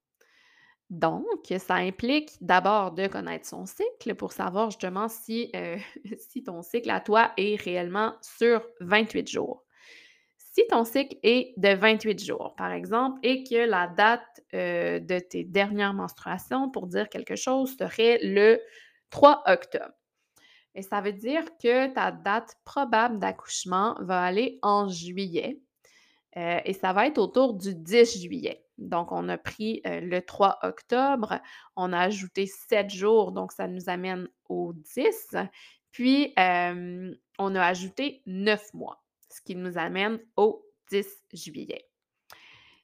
Donc, 0.91 1.53
ça 1.59 1.75
implique 1.75 2.37
d'abord 2.41 2.93
de 2.93 3.09
connaître 3.09 3.47
son 3.47 3.67
cycle 3.67 4.15
pour 4.15 4.33
savoir 4.33 4.71
justement 4.71 5.09
si, 5.09 5.51
euh, 5.57 5.77
ton 6.47 6.63
cycle 6.63 6.91
à 6.91 7.01
toi 7.01 7.33
est 7.37 7.61
réellement 7.61 8.15
sur 8.23 8.65
28 8.81 9.29
jours. 9.29 9.65
Si 10.39 10.67
ton 10.69 10.85
cycle 10.85 11.17
est 11.23 11.53
de 11.57 11.75
28 11.75 12.25
jours, 12.25 12.55
par 12.57 12.73
exemple, 12.73 13.19
et 13.23 13.43
que 13.43 13.69
la 13.69 13.89
date 13.89 14.23
euh, 14.55 15.01
de 15.01 15.19
tes 15.19 15.45
dernières 15.45 15.93
menstruations, 15.93 16.71
pour 16.71 16.87
dire 16.87 17.09
quelque 17.09 17.37
chose, 17.37 17.77
serait 17.77 18.21
le 18.23 18.61
3 19.11 19.43
octobre. 19.47 19.93
Et 20.75 20.83
ça 20.83 21.01
veut 21.01 21.13
dire 21.13 21.45
que 21.63 21.93
ta 21.93 22.13
date 22.13 22.55
probable 22.65 23.19
d'accouchement 23.19 23.97
va 24.01 24.23
aller 24.23 24.59
en 24.63 24.89
juillet 24.89 25.61
euh, 26.37 26.61
et 26.65 26.73
ça 26.73 26.93
va 26.93 27.07
être 27.07 27.19
autour 27.19 27.55
du 27.55 27.75
10 27.75 28.23
juillet. 28.23 28.65
Donc, 28.79 29.11
on 29.11 29.29
a 29.29 29.39
pris 29.39 29.81
euh, 29.87 30.01
le 30.01 30.21
3 30.21 30.59
octobre, 30.63 31.41
on 31.77 31.93
a 31.93 32.01
ajouté 32.01 32.47
7 32.47 32.91
jours, 32.91 33.33
donc 33.33 33.53
ça 33.53 33.69
nous 33.69 33.89
amène 33.89 34.29
au 34.49 34.73
10. 34.75 35.37
Puis, 35.93 36.35
on 36.37 37.55
a 37.55 37.63
ajouté 37.63 38.23
9 38.27 38.75
mois, 38.75 39.03
ce 39.31 39.41
qui 39.41 39.57
nous 39.57 39.79
amène 39.79 40.21
au 40.37 40.63
10 40.91 41.07
juillet. 41.33 41.89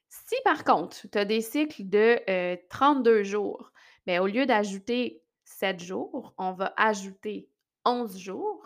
Si 0.09 0.35
par 0.43 0.63
contre, 0.63 1.07
tu 1.11 1.17
as 1.17 1.25
des 1.25 1.41
cycles 1.41 1.87
de 1.87 2.19
32 2.69 3.23
jours, 3.23 3.71
bien, 4.07 4.21
au 4.21 4.27
lieu 4.27 4.47
d'ajouter 4.47 5.23
7 5.45 5.79
jours, 5.79 6.33
on 6.37 6.53
va 6.53 6.73
ajouter 6.77 7.49
11 7.85 8.17
jours 8.17 8.65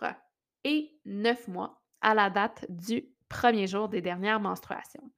et 0.64 0.98
9 1.06 1.48
mois 1.48 1.82
à 2.02 2.14
la 2.14 2.30
date 2.30 2.66
du 2.70 3.10
premier 3.30 3.68
jour 3.68 3.90
des 3.90 4.02
dernières 4.02 4.40
menstruations. 4.40 5.12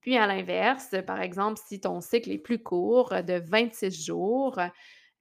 Puis 0.00 0.16
à 0.16 0.26
l'inverse, 0.26 0.94
par 1.06 1.20
exemple, 1.20 1.60
si 1.66 1.80
ton 1.80 2.00
cycle 2.00 2.30
est 2.30 2.38
plus 2.38 2.62
court, 2.62 3.10
de 3.22 3.34
26 3.34 4.04
jours, 4.04 4.58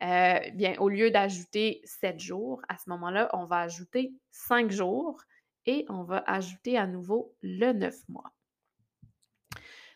euh, 0.04 0.40
bien, 0.54 0.76
au 0.80 0.90
lieu 0.90 1.10
d'ajouter 1.10 1.82
7 1.84 2.20
jours, 2.20 2.62
à 2.70 2.78
ce 2.78 2.90
moment-là, 2.90 3.30
on 3.34 3.46
va 3.46 3.62
ajouter 3.62 4.14
5 4.32 4.70
jours 4.70 5.22
et 5.66 5.86
on 5.90 6.04
va 6.04 6.24
ajouter 6.28 6.78
à 6.78 6.86
nouveau 6.86 7.36
le 7.42 7.74
9 7.74 7.96
mois. 8.10 8.32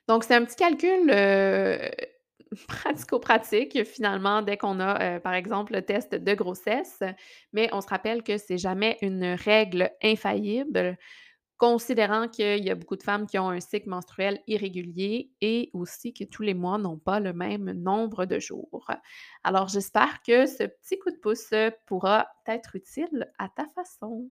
Donc, 0.08 0.24
c'est 0.24 0.34
un 0.34 0.44
petit 0.44 0.56
calcul 0.56 1.12
euh, 1.12 1.88
pratico-pratique, 2.68 3.86
finalement, 3.86 4.42
dès 4.42 4.58
qu'on 4.58 4.80
a, 4.80 5.02
euh, 5.02 5.20
par 5.20 5.36
exemple, 5.36 5.74
le 5.74 5.84
test 5.84 6.16
de 6.16 6.34
grossesse, 6.34 7.04
mais 7.54 7.70
on 7.72 7.82
se 7.82 7.88
rappelle 7.88 8.24
que 8.24 8.38
c'est 8.38 8.58
jamais 8.58 8.98
une 9.02 9.24
règle 9.24 9.92
infaillible 10.04 10.98
considérant 11.62 12.28
qu'il 12.28 12.66
y 12.66 12.72
a 12.72 12.76
beaucoup 12.76 12.96
de 12.96 13.04
femmes 13.04 13.28
qui 13.28 13.38
ont 13.38 13.52
un 13.52 13.60
cycle 13.60 13.88
menstruel 13.88 14.42
irrégulier 14.48 15.30
et 15.42 15.70
aussi 15.74 16.12
que 16.12 16.24
tous 16.24 16.42
les 16.42 16.56
mois 16.56 16.80
n'ont 16.80 16.98
pas 16.98 17.20
le 17.20 17.34
même 17.34 17.72
nombre 17.74 18.26
de 18.26 18.40
jours. 18.40 18.90
Alors, 19.44 19.68
j'espère 19.68 20.24
que 20.24 20.48
ce 20.48 20.64
petit 20.64 20.98
coup 20.98 21.12
de 21.12 21.18
pouce 21.18 21.54
pourra 21.86 22.26
être 22.48 22.76
utile 22.76 23.32
à 23.38 23.48
ta 23.48 23.68
façon. 23.76 24.28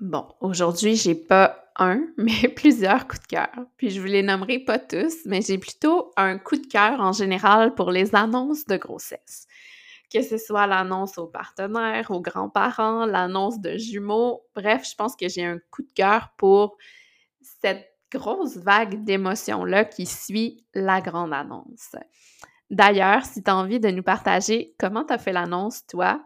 Bon, 0.00 0.28
aujourd'hui, 0.38 0.94
j'ai 0.94 1.16
pas 1.16 1.64
un, 1.74 2.06
mais 2.16 2.46
plusieurs 2.46 3.08
coups 3.08 3.22
de 3.22 3.26
cœur. 3.26 3.66
Puis 3.76 3.90
je 3.90 4.00
vous 4.00 4.06
les 4.06 4.22
nommerai 4.22 4.60
pas 4.60 4.78
tous, 4.78 5.24
mais 5.24 5.42
j'ai 5.42 5.58
plutôt 5.58 6.12
un 6.16 6.38
coup 6.38 6.58
de 6.58 6.66
cœur 6.68 7.00
en 7.00 7.10
général 7.10 7.74
pour 7.74 7.90
les 7.90 8.14
annonces 8.14 8.66
de 8.66 8.76
grossesse 8.76 9.48
que 10.12 10.22
ce 10.22 10.38
soit 10.38 10.66
l'annonce 10.66 11.18
aux 11.18 11.26
partenaires, 11.26 12.10
aux 12.10 12.20
grands-parents, 12.20 13.06
l'annonce 13.06 13.60
de 13.60 13.76
jumeaux. 13.76 14.44
Bref, 14.54 14.88
je 14.88 14.94
pense 14.94 15.16
que 15.16 15.28
j'ai 15.28 15.44
un 15.44 15.58
coup 15.70 15.82
de 15.82 15.92
cœur 15.94 16.30
pour 16.36 16.76
cette 17.40 17.86
grosse 18.12 18.56
vague 18.56 19.04
d'émotions-là 19.04 19.84
qui 19.84 20.06
suit 20.06 20.64
la 20.74 21.00
grande 21.00 21.32
annonce. 21.32 21.96
D'ailleurs, 22.70 23.24
si 23.24 23.42
tu 23.42 23.50
as 23.50 23.56
envie 23.56 23.80
de 23.80 23.90
nous 23.90 24.02
partager 24.02 24.74
comment 24.78 25.04
tu 25.04 25.12
as 25.12 25.18
fait 25.18 25.32
l'annonce, 25.32 25.86
toi, 25.86 26.24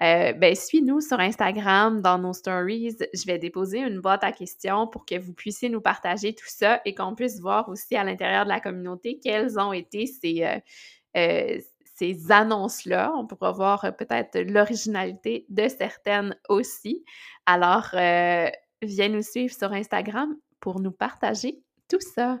euh, 0.00 0.32
ben, 0.32 0.54
suis-nous 0.54 1.00
sur 1.00 1.18
Instagram 1.18 2.00
dans 2.00 2.18
nos 2.18 2.32
stories. 2.32 2.96
Je 3.12 3.26
vais 3.26 3.38
déposer 3.38 3.80
une 3.80 4.00
boîte 4.00 4.22
à 4.22 4.32
questions 4.32 4.86
pour 4.86 5.04
que 5.04 5.18
vous 5.18 5.32
puissiez 5.32 5.68
nous 5.68 5.80
partager 5.80 6.34
tout 6.34 6.46
ça 6.46 6.80
et 6.84 6.94
qu'on 6.94 7.14
puisse 7.14 7.40
voir 7.40 7.68
aussi 7.68 7.96
à 7.96 8.04
l'intérieur 8.04 8.44
de 8.44 8.50
la 8.50 8.60
communauté 8.60 9.18
quelles 9.22 9.58
ont 9.58 9.72
été 9.72 10.06
ces, 10.06 10.44
euh, 10.44 10.58
euh, 11.16 11.58
ces 11.98 12.30
annonces-là. 12.30 13.12
On 13.16 13.26
pourra 13.26 13.52
voir 13.52 13.84
euh, 13.84 13.90
peut-être 13.90 14.38
l'originalité 14.38 15.46
de 15.48 15.68
certaines 15.68 16.36
aussi. 16.48 17.04
Alors, 17.46 17.88
euh, 17.94 18.48
viens 18.82 19.08
nous 19.08 19.22
suivre 19.22 19.54
sur 19.54 19.72
Instagram 19.72 20.34
pour 20.60 20.80
nous 20.80 20.92
partager 20.92 21.60
tout 21.88 22.00
ça. 22.00 22.38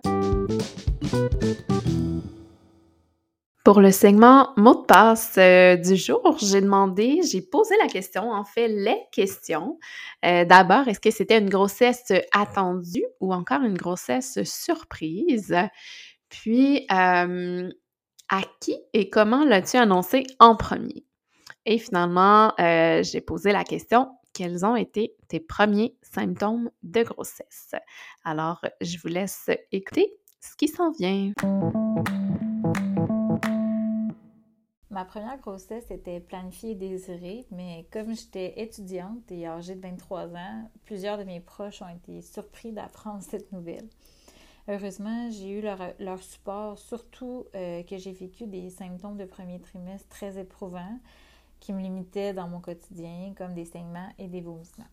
Pour 3.64 3.80
le 3.82 3.90
segment 3.90 4.54
mot 4.56 4.76
de 4.76 4.86
passe 4.86 5.34
euh, 5.36 5.76
du 5.76 5.96
jour, 5.96 6.38
j'ai 6.40 6.62
demandé, 6.62 7.20
j'ai 7.30 7.42
posé 7.42 7.74
la 7.78 7.88
question, 7.88 8.30
en 8.30 8.44
fait, 8.44 8.68
les 8.68 8.98
questions. 9.12 9.78
D'abord, 10.22 10.88
est-ce 10.88 11.00
que 11.00 11.10
c'était 11.10 11.38
une 11.38 11.50
grossesse 11.50 12.12
attendue 12.32 13.04
ou 13.20 13.34
encore 13.34 13.62
une 13.62 13.76
grossesse 13.76 14.42
surprise? 14.44 15.54
Puis, 16.30 16.86
à 18.28 18.42
qui 18.60 18.76
et 18.92 19.10
comment 19.10 19.44
l'as-tu 19.44 19.76
annoncé 19.76 20.24
en 20.38 20.56
premier? 20.56 21.04
Et 21.66 21.78
finalement, 21.78 22.52
euh, 22.60 23.02
j'ai 23.02 23.20
posé 23.20 23.52
la 23.52 23.64
question, 23.64 24.08
quels 24.32 24.64
ont 24.64 24.76
été 24.76 25.14
tes 25.28 25.40
premiers 25.40 25.96
symptômes 26.02 26.70
de 26.82 27.02
grossesse? 27.02 27.72
Alors, 28.24 28.64
je 28.80 28.98
vous 28.98 29.08
laisse 29.08 29.50
écouter 29.72 30.14
ce 30.40 30.56
qui 30.56 30.68
s'en 30.68 30.90
vient. 30.92 31.32
Ma 34.90 35.04
première 35.04 35.38
grossesse 35.38 35.90
était 35.90 36.20
planifiée 36.20 36.70
et 36.70 36.74
désirée, 36.74 37.46
mais 37.50 37.86
comme 37.92 38.14
j'étais 38.14 38.60
étudiante 38.60 39.30
et 39.30 39.46
âgée 39.46 39.74
de 39.74 39.80
23 39.80 40.28
ans, 40.34 40.70
plusieurs 40.84 41.18
de 41.18 41.24
mes 41.24 41.40
proches 41.40 41.82
ont 41.82 41.88
été 41.88 42.22
surpris 42.22 42.72
d'apprendre 42.72 43.22
cette 43.22 43.52
nouvelle. 43.52 43.88
Heureusement, 44.70 45.30
j'ai 45.30 45.48
eu 45.48 45.62
leur, 45.62 46.22
support, 46.22 46.78
surtout 46.78 47.46
euh, 47.54 47.82
que 47.84 47.96
j'ai 47.96 48.12
vécu 48.12 48.46
des 48.46 48.68
symptômes 48.68 49.16
de 49.16 49.24
premier 49.24 49.58
trimestre 49.58 50.06
très 50.08 50.38
éprouvants 50.38 50.98
qui 51.58 51.72
me 51.72 51.80
limitaient 51.80 52.34
dans 52.34 52.48
mon 52.48 52.60
quotidien, 52.60 53.32
comme 53.36 53.54
des 53.54 53.64
saignements 53.64 54.10
et 54.18 54.28
des 54.28 54.42
vomissements. 54.42 54.86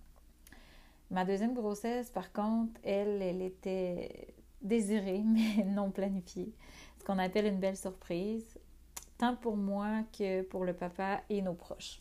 Ma 1.11 1.25
deuxième 1.25 1.53
grossesse, 1.53 2.09
par 2.09 2.31
contre, 2.31 2.79
elle, 2.83 3.21
elle 3.21 3.41
était 3.41 4.33
désirée, 4.61 5.23
mais 5.25 5.65
non 5.65 5.91
planifiée, 5.91 6.53
ce 6.97 7.03
qu'on 7.03 7.19
appelle 7.19 7.45
une 7.45 7.59
belle 7.59 7.77
surprise, 7.77 8.45
tant 9.17 9.35
pour 9.35 9.57
moi 9.57 10.03
que 10.17 10.41
pour 10.43 10.63
le 10.63 10.73
papa 10.73 11.21
et 11.29 11.41
nos 11.41 11.53
proches. 11.53 11.99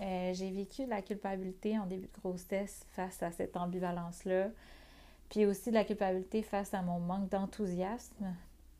Euh, 0.00 0.32
j'ai 0.32 0.50
vécu 0.50 0.86
la 0.86 1.02
culpabilité 1.02 1.76
en 1.76 1.86
début 1.86 2.06
de 2.06 2.20
grossesse 2.20 2.86
face 2.92 3.20
à 3.24 3.32
cette 3.32 3.56
ambivalence-là, 3.56 4.50
puis 5.28 5.46
aussi 5.46 5.70
de 5.70 5.74
la 5.74 5.84
culpabilité 5.84 6.42
face 6.42 6.74
à 6.74 6.82
mon 6.82 6.98
manque 6.98 7.28
d'enthousiasme. 7.28 8.34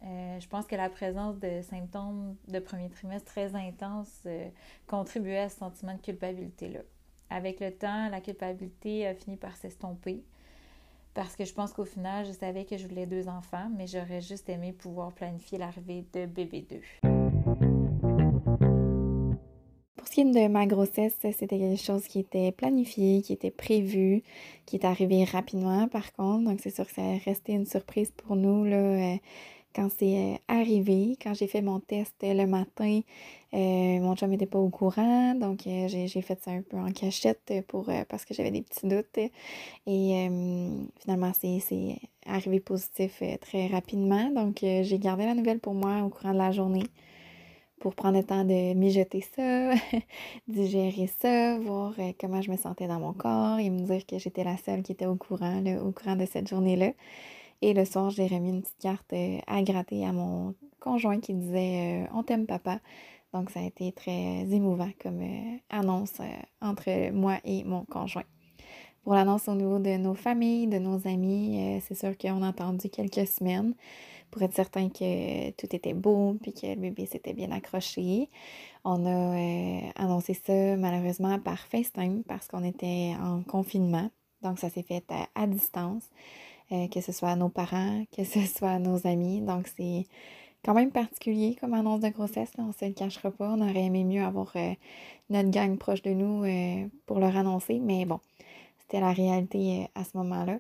Euh, 0.05 0.39
je 0.39 0.49
pense 0.49 0.67
que 0.67 0.77
la 0.77 0.91
présence 0.91 1.39
de 1.39 1.63
symptômes 1.63 2.37
de 2.49 2.59
premier 2.59 2.91
trimestre 2.91 3.33
très 3.33 3.55
intenses 3.55 4.23
euh, 4.27 4.49
contribuait 4.87 5.39
à 5.39 5.49
ce 5.49 5.59
sentiment 5.59 5.95
de 5.95 6.01
culpabilité-là. 6.01 6.81
Avec 7.31 7.61
le 7.61 7.73
temps, 7.73 8.09
la 8.09 8.21
culpabilité 8.21 9.07
a 9.07 9.15
fini 9.15 9.37
par 9.37 9.57
s'estomper 9.57 10.23
parce 11.17 11.35
que 11.35 11.47
je 11.47 11.55
pense 11.55 11.73
qu'au 11.73 11.87
final, 11.87 12.27
je 12.27 12.33
savais 12.33 12.67
que 12.67 12.77
je 12.77 12.87
voulais 12.87 13.07
deux 13.07 13.27
enfants, 13.27 13.71
mais 13.75 13.87
j'aurais 13.87 14.21
juste 14.21 14.51
aimé 14.51 14.75
pouvoir 14.75 15.13
planifier 15.13 15.57
l'arrivée 15.57 16.05
de 16.13 16.27
bébé 16.27 16.67
2 17.03 17.16
de 20.25 20.49
ma 20.49 20.67
grossesse, 20.67 21.15
c'était 21.21 21.59
quelque 21.59 21.83
chose 21.83 22.07
qui 22.07 22.21
était 22.21 22.53
planifié, 22.53 23.23
qui 23.23 23.33
était 23.33 23.51
prévu, 23.51 24.23
qui 24.65 24.77
est 24.77 24.85
arrivé 24.85 25.25
rapidement 25.25 25.89
par 25.89 26.13
contre. 26.13 26.45
Donc 26.45 26.61
c'est 26.63 26.75
sûr 26.75 26.87
que 26.87 26.95
ça 26.95 27.03
a 27.03 27.19
resté 27.25 27.53
une 27.53 27.67
surprise 27.67 28.13
pour 28.17 28.37
nous 28.37 28.65
là, 28.65 28.77
euh, 28.77 29.17
quand 29.75 29.89
c'est 29.99 30.17
euh, 30.17 30.35
arrivé. 30.49 31.17
Quand 31.23 31.35
j'ai 31.35 31.47
fait 31.47 31.61
mon 31.61 31.81
test 31.81 32.15
le 32.23 32.47
matin, 32.47 33.01
euh, 33.55 34.01
mon 34.01 34.17
chum 34.17 34.31
n'était 34.31 34.47
pas 34.47 34.59
au 34.59 34.71
courant. 34.71 35.35
Donc 35.35 35.61
j'ai 35.65 36.09
fait 36.23 36.41
ça 36.43 36.51
un 36.53 36.63
peu 36.63 36.79
en 36.79 36.91
cachette 36.93 37.53
pour, 37.69 37.91
parce 38.09 38.25
que 38.25 38.33
j'avais 38.33 38.51
des 38.51 38.63
petits 38.63 38.87
doutes. 38.87 39.19
Et 39.87 40.29
finalement, 41.01 41.33
c'est 41.35 41.99
arrivé 42.27 42.61
positif 42.61 43.23
très 43.41 43.67
rapidement. 43.67 44.31
Donc 44.31 44.59
j'ai 44.61 44.99
gardé 44.99 45.27
la 45.27 45.35
nouvelle 45.35 45.61
pour 45.61 45.75
moi 45.75 46.03
au 46.03 46.09
courant 46.09 46.33
de 46.33 46.39
la 46.39 46.53
journée 46.53 46.85
pour 47.81 47.95
prendre 47.95 48.17
le 48.17 48.25
temps 48.25 48.45
de 48.45 48.75
mijoter 48.75 49.21
ça, 49.21 49.73
digérer 50.49 51.09
ça, 51.19 51.59
voir 51.59 51.93
euh, 51.99 52.12
comment 52.19 52.41
je 52.41 52.51
me 52.51 52.57
sentais 52.57 52.89
dans 52.89 52.99
mon 52.99 53.12
corps 53.12 53.59
et 53.59 53.69
me 53.71 53.81
dire 53.81 54.07
que 54.07 54.19
j'étais 54.19 54.45
la 54.45 54.57
seule 54.57 54.83
qui 54.83 54.93
était 54.93 55.07
au 55.07 55.17
courant, 55.17 55.62
au 55.85 55.93
courant 55.93 56.17
de 56.17 56.27
cette 56.27 56.49
journée-là. 56.49 56.93
Et 57.62 57.75
le 57.75 57.85
soir, 57.85 58.11
j'ai 58.11 58.27
remis 58.27 58.51
une 58.51 58.62
petite 58.62 58.79
carte 58.81 59.12
euh, 59.12 59.39
à 59.47 59.62
gratter 59.62 60.07
à 60.07 60.12
mon 60.12 60.55
conjoint 60.81 61.21
qui 61.21 61.35
disait 61.35 62.05
euh, 62.05 62.15
On 62.15 62.23
t'aime, 62.23 62.47
papa. 62.47 62.81
Donc, 63.35 63.51
ça 63.51 63.61
a 63.61 63.65
été 63.65 63.93
très 63.93 64.47
émouvant 64.51 64.91
comme 65.03 65.21
annonce 65.69 66.15
entre 66.62 67.11
moi 67.11 67.39
et 67.45 67.65
mon 67.65 67.85
conjoint. 67.85 68.25
Pour 69.03 69.15
l'annonce 69.15 69.49
au 69.49 69.55
niveau 69.55 69.79
de 69.79 69.97
nos 69.99 70.15
familles, 70.15 70.69
de 70.69 70.79
nos 70.79 71.07
amis, 71.07 71.81
c'est 71.87 71.95
sûr 71.95 72.17
qu'on 72.17 72.43
a 72.43 72.49
attendu 72.49 72.89
quelques 72.89 73.27
semaines 73.27 73.75
pour 74.31 74.43
être 74.43 74.55
certain 74.55 74.89
que 74.89 75.51
tout 75.53 75.75
était 75.75 75.95
beau 75.95 76.37
puis 76.43 76.53
que 76.53 76.67
le 76.67 76.77
bébé 76.77 77.07
s'était 77.07 77.33
bien 77.33 77.51
accroché. 77.51 78.29
On 78.85 79.05
a 79.07 79.37
euh, 79.37 79.81
annoncé 79.97 80.35
ça 80.35 80.77
malheureusement 80.77 81.39
par 81.39 81.59
FaceTime 81.59 82.23
parce 82.25 82.49
qu'on 82.49 82.65
était 82.65 83.15
en 83.21 83.43
confinement. 83.43 84.11
Donc 84.43 84.59
ça 84.59 84.71
s'est 84.71 84.83
fait 84.83 85.05
à, 85.35 85.47
distance, 85.47 86.05
euh, 86.73 86.89
que 86.89 87.01
ce 87.01 87.12
soit 87.12 87.31
à 87.31 87.37
nos 87.37 87.49
parents, 87.49 88.05
que 88.17 88.25
ce 88.25 88.41
soit 88.47 88.71
à 88.71 88.79
nos 88.79 89.07
amis. 89.07 89.41
Donc 89.41 89.69
c'est 89.77 90.07
quand 90.65 90.75
même 90.75 90.91
particulier 90.91 91.57
comme 91.61 91.75
annonce 91.75 92.01
de 92.01 92.09
grossesse. 92.09 92.51
Là. 92.57 92.65
On 92.65 92.69
ne 92.69 92.73
se 92.73 92.85
le 92.85 92.93
cachera 92.93 93.31
pas. 93.31 93.51
On 93.51 93.61
aurait 93.61 93.85
aimé 93.85 94.05
mieux 94.05 94.23
avoir 94.23 94.53
euh, 94.57 94.75
notre 95.31 95.51
gang 95.51 95.77
proche 95.79 96.03
de 96.03 96.11
nous 96.11 96.45
pour 97.07 97.19
leur 97.19 97.37
annoncer. 97.37 97.79
Mais 97.79 98.05
bon, 98.05 98.21
c'était 98.79 99.01
la 99.01 99.12
réalité 99.12 99.89
à 99.95 100.05
ce 100.05 100.17
moment-là. 100.19 100.59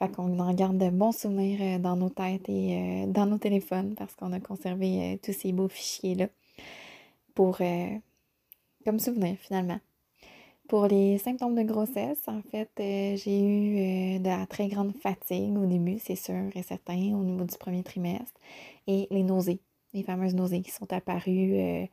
Fait 0.00 0.10
qu'on 0.10 0.38
en 0.38 0.54
garde 0.54 0.78
de 0.78 0.88
bons 0.88 1.12
souvenirs 1.12 1.58
euh, 1.60 1.78
dans 1.78 1.94
nos 1.94 2.08
têtes 2.08 2.48
et 2.48 3.04
euh, 3.04 3.06
dans 3.06 3.26
nos 3.26 3.36
téléphones 3.36 3.94
parce 3.96 4.14
qu'on 4.14 4.32
a 4.32 4.40
conservé 4.40 5.12
euh, 5.12 5.16
tous 5.22 5.34
ces 5.34 5.52
beaux 5.52 5.68
fichiers-là 5.68 6.28
pour 7.34 7.58
comme 8.84 8.98
souvenir 8.98 9.36
finalement. 9.38 9.78
Pour 10.68 10.86
les 10.86 11.18
symptômes 11.18 11.54
de 11.54 11.62
grossesse, 11.62 12.20
en 12.26 12.42
fait, 12.50 12.70
j'ai 12.76 13.40
eu 13.40 14.18
de 14.18 14.28
la 14.28 14.46
très 14.46 14.68
grande 14.68 14.94
fatigue 14.94 15.56
au 15.56 15.66
début, 15.66 15.98
c'est 15.98 16.16
sûr 16.16 16.50
et 16.54 16.62
certain, 16.62 16.96
au 17.14 17.22
niveau 17.24 17.44
du 17.44 17.56
premier 17.56 17.82
trimestre, 17.82 18.38
et 18.86 19.06
les 19.10 19.22
nausées, 19.22 19.60
les 19.94 20.02
fameuses 20.02 20.34
nausées 20.34 20.60
qui 20.60 20.70
sont 20.70 20.92
apparues 20.92 21.88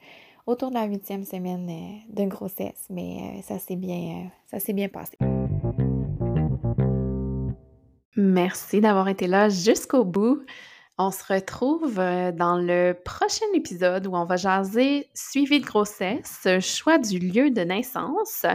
autour 0.45 0.69
de 0.69 0.75
la 0.75 0.85
huitième 0.85 1.23
semaine 1.23 2.01
de 2.09 2.25
grossesse, 2.25 2.87
mais 2.89 3.41
ça 3.41 3.57
s'est 3.57 3.77
bien, 3.77 4.29
ça 4.47 4.59
s'est 4.59 4.73
bien 4.73 4.89
passé. 4.89 5.17
Merci 8.17 8.81
d'avoir 8.81 9.07
été 9.09 9.27
là 9.27 9.47
jusqu'au 9.47 10.03
bout. 10.03 10.43
On 10.97 11.11
se 11.11 11.31
retrouve 11.31 11.99
euh, 11.99 12.31
dans 12.31 12.57
le 12.57 12.93
prochain 13.05 13.45
épisode 13.53 14.07
où 14.07 14.15
on 14.15 14.25
va 14.25 14.35
jaser 14.37 15.07
suivi 15.13 15.59
de 15.59 15.65
grossesse, 15.65 16.47
choix 16.59 16.97
du 16.97 17.19
lieu 17.19 17.51
de 17.51 17.61
naissance 17.61 18.47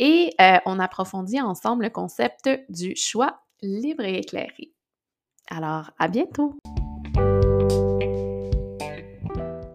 et 0.00 0.34
euh, 0.40 0.58
on 0.66 0.80
approfondit 0.80 1.40
ensemble 1.40 1.84
le 1.84 1.90
concept 1.90 2.50
du 2.68 2.96
choix 2.96 3.44
libre 3.62 4.02
et 4.02 4.18
éclairé. 4.18 4.72
Alors, 5.48 5.92
à 6.00 6.08
bientôt! 6.08 6.56